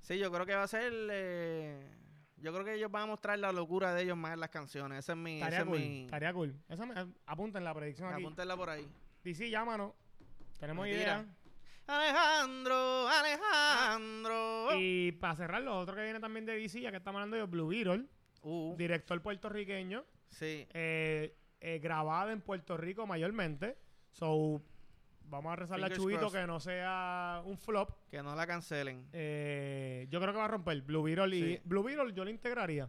Sí, 0.00 0.18
yo 0.18 0.30
creo 0.30 0.46
que 0.46 0.54
va 0.54 0.62
a 0.62 0.68
ser. 0.68 0.92
eh, 1.10 1.90
yo 2.36 2.52
creo 2.52 2.64
que 2.64 2.74
ellos 2.74 2.90
van 2.90 3.04
a 3.04 3.06
mostrar 3.06 3.38
la 3.38 3.50
locura 3.50 3.94
de 3.94 4.02
ellos 4.02 4.16
más 4.16 4.34
en 4.34 4.40
las 4.40 4.50
canciones. 4.50 5.00
Ese 5.00 5.12
es 5.12 5.18
mi. 5.18 5.36
Ese 5.36 5.44
Estaría 5.44 5.58
es 5.58 5.64
cool, 5.64 5.78
mi 5.78 6.04
estaría 6.04 6.32
cool. 6.32 6.54
Esa 6.68 6.86
me, 6.86 6.94
apunten 7.24 7.64
la 7.64 7.74
predicción 7.74 8.12
aquí. 8.12 8.22
apúntenla 8.22 8.56
por 8.56 8.70
ahí. 8.70 8.86
DC, 9.24 9.50
llámanos. 9.50 9.92
Tenemos 10.58 10.84
Me 10.84 10.92
idea. 10.92 11.24
Alejandro, 11.86 13.08
Alejandro. 13.08 14.68
Y 14.78 15.12
para 15.12 15.36
cerrar, 15.36 15.62
lo 15.62 15.78
otro 15.78 15.94
que 15.94 16.02
viene 16.02 16.20
también 16.20 16.44
de 16.46 16.56
DC, 16.56 16.80
ya 16.80 16.90
que 16.90 16.96
estamos 16.96 17.20
hablando 17.20 17.36
de 17.36 17.44
Blue 17.44 17.68
Beetle, 17.68 18.04
Uh, 18.42 18.76
director 18.76 19.20
puertorriqueño, 19.22 20.04
sí. 20.28 20.66
eh, 20.72 21.36
eh, 21.60 21.78
grabada 21.80 22.32
en 22.32 22.40
Puerto 22.40 22.76
Rico 22.76 23.04
mayormente. 23.06 23.76
So, 24.12 24.62
vamos 25.22 25.52
a 25.52 25.56
rezarle 25.56 25.86
a 25.86 25.90
Chubito 25.90 26.20
crossed. 26.20 26.40
que 26.40 26.46
no 26.46 26.60
sea 26.60 27.42
un 27.44 27.58
flop. 27.58 27.90
Que 28.08 28.22
no 28.22 28.36
la 28.36 28.46
cancelen. 28.46 29.08
Eh, 29.12 30.06
yo 30.10 30.20
creo 30.20 30.32
que 30.32 30.38
va 30.38 30.44
a 30.44 30.48
romper 30.48 30.80
Blue 30.82 31.02
Beetle. 31.02 31.36
Y. 31.36 31.60
Blue 31.64 31.82
Beetle 31.82 32.12
yo 32.12 32.24
lo 32.24 32.30
integraría. 32.30 32.88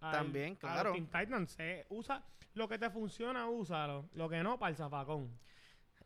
al- 0.00 0.12
También, 0.12 0.58
a 0.62 0.66
los 0.66 0.72
claro. 0.74 0.92
Teen 0.92 1.06
Titans. 1.06 1.56
Eh, 1.58 1.86
usa 1.88 2.22
lo 2.54 2.68
que 2.68 2.78
te 2.78 2.90
funciona, 2.90 3.48
úsalo. 3.48 4.10
Lo 4.12 4.28
que 4.28 4.42
no, 4.42 4.58
para 4.58 4.70
el 4.70 4.76
zafacón. 4.76 5.38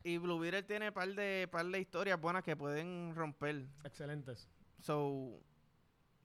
Y 0.04 0.18
Blue 0.18 0.38
Beetle 0.38 0.62
tiene 0.64 0.90
par 0.92 1.08
de, 1.08 1.48
par 1.50 1.64
de 1.66 1.78
historias 1.80 2.20
buenas 2.20 2.42
que 2.42 2.56
pueden 2.56 3.14
romper. 3.14 3.66
Excelentes. 3.84 4.48
So, 4.80 5.40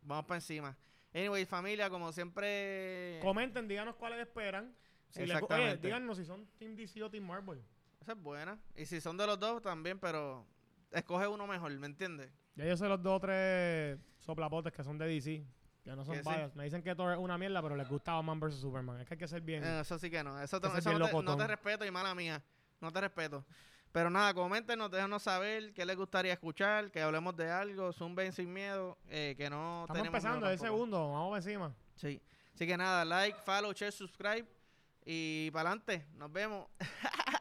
vamos 0.01 0.25
para 0.25 0.37
encima. 0.37 0.77
Anyway, 1.13 1.45
familia, 1.45 1.89
como 1.89 2.11
siempre. 2.11 3.19
Comenten, 3.21 3.67
díganos 3.67 3.95
cuáles 3.95 4.19
esperan. 4.19 4.75
Si 5.09 5.19
les 5.19 5.29
gu- 5.29 5.31
oye, 5.31 5.33
Exactamente. 5.43 5.87
díganos 5.87 6.17
si 6.17 6.25
son 6.25 6.45
Team 6.57 6.75
DC 6.75 7.01
o 7.03 7.09
Team 7.09 7.23
Marvel. 7.25 7.61
Esa 8.01 8.11
es 8.13 8.19
buena. 8.21 8.59
Y 8.75 8.85
si 8.85 8.99
son 9.01 9.17
de 9.17 9.25
los 9.25 9.39
dos 9.39 9.61
también, 9.61 9.99
pero 9.99 10.45
escoge 10.91 11.27
uno 11.27 11.47
mejor, 11.47 11.71
¿me 11.77 11.87
entiendes? 11.87 12.31
Ya 12.55 12.65
yo 12.65 12.75
sé 12.75 12.87
los 12.87 13.01
dos 13.01 13.17
o 13.17 13.19
tres 13.19 13.99
soplapotes 14.19 14.73
que 14.73 14.83
son 14.83 14.97
de 14.97 15.07
DC. 15.07 15.45
Que 15.83 15.95
no 15.95 16.03
son 16.03 16.15
sí. 16.15 16.21
bias. 16.25 16.53
Me 16.55 16.65
dicen 16.65 16.83
que 16.83 16.93
Thor 16.95 17.13
es 17.13 17.19
una 17.19 17.37
mierda, 17.37 17.61
pero 17.61 17.75
les 17.75 17.87
gusta 17.87 18.13
Batman 18.13 18.39
vs 18.39 18.55
Superman. 18.55 18.99
Es 18.99 19.07
que 19.07 19.13
hay 19.13 19.17
que 19.17 19.27
ser 19.27 19.41
bien. 19.41 19.63
Eh, 19.63 19.79
eso 19.81 19.97
sí 19.97 20.09
que 20.09 20.21
no. 20.23 20.39
Eso, 20.41 20.59
te- 20.59 20.67
es 20.67 20.73
eso 20.75 20.91
no, 20.99 21.07
te, 21.07 21.23
no 21.23 21.37
te 21.37 21.47
respeto 21.47 21.85
y 21.85 21.91
mala 21.91 22.13
mía. 22.13 22.43
No 22.79 22.91
te 22.91 23.01
respeto. 23.01 23.45
Pero 23.91 24.09
nada, 24.09 24.33
coméntenos, 24.33 24.91
déjanos 24.91 25.23
saber 25.23 25.73
qué 25.73 25.85
les 25.85 25.95
gustaría 25.95 26.33
escuchar, 26.33 26.91
que 26.91 27.01
hablemos 27.01 27.35
de 27.35 27.49
algo, 27.49 27.91
zumben 27.93 28.31
sin 28.31 28.51
miedo, 28.53 28.97
eh, 29.09 29.33
que 29.37 29.49
no 29.49 29.81
Estamos 29.81 29.87
tenemos 29.87 30.07
empezando, 30.07 30.45
tampoco. 30.47 30.65
segundo. 30.65 31.11
Vamos 31.11 31.29
para 31.29 31.37
encima. 31.43 31.75
Sí. 31.95 32.21
Así 32.53 32.67
que 32.67 32.77
nada, 32.77 33.05
like, 33.05 33.39
follow, 33.45 33.71
share, 33.73 33.91
subscribe 33.91 34.45
y 35.05 35.49
para 35.51 35.69
adelante. 35.69 36.05
Nos 36.15 36.31
vemos. 36.31 36.67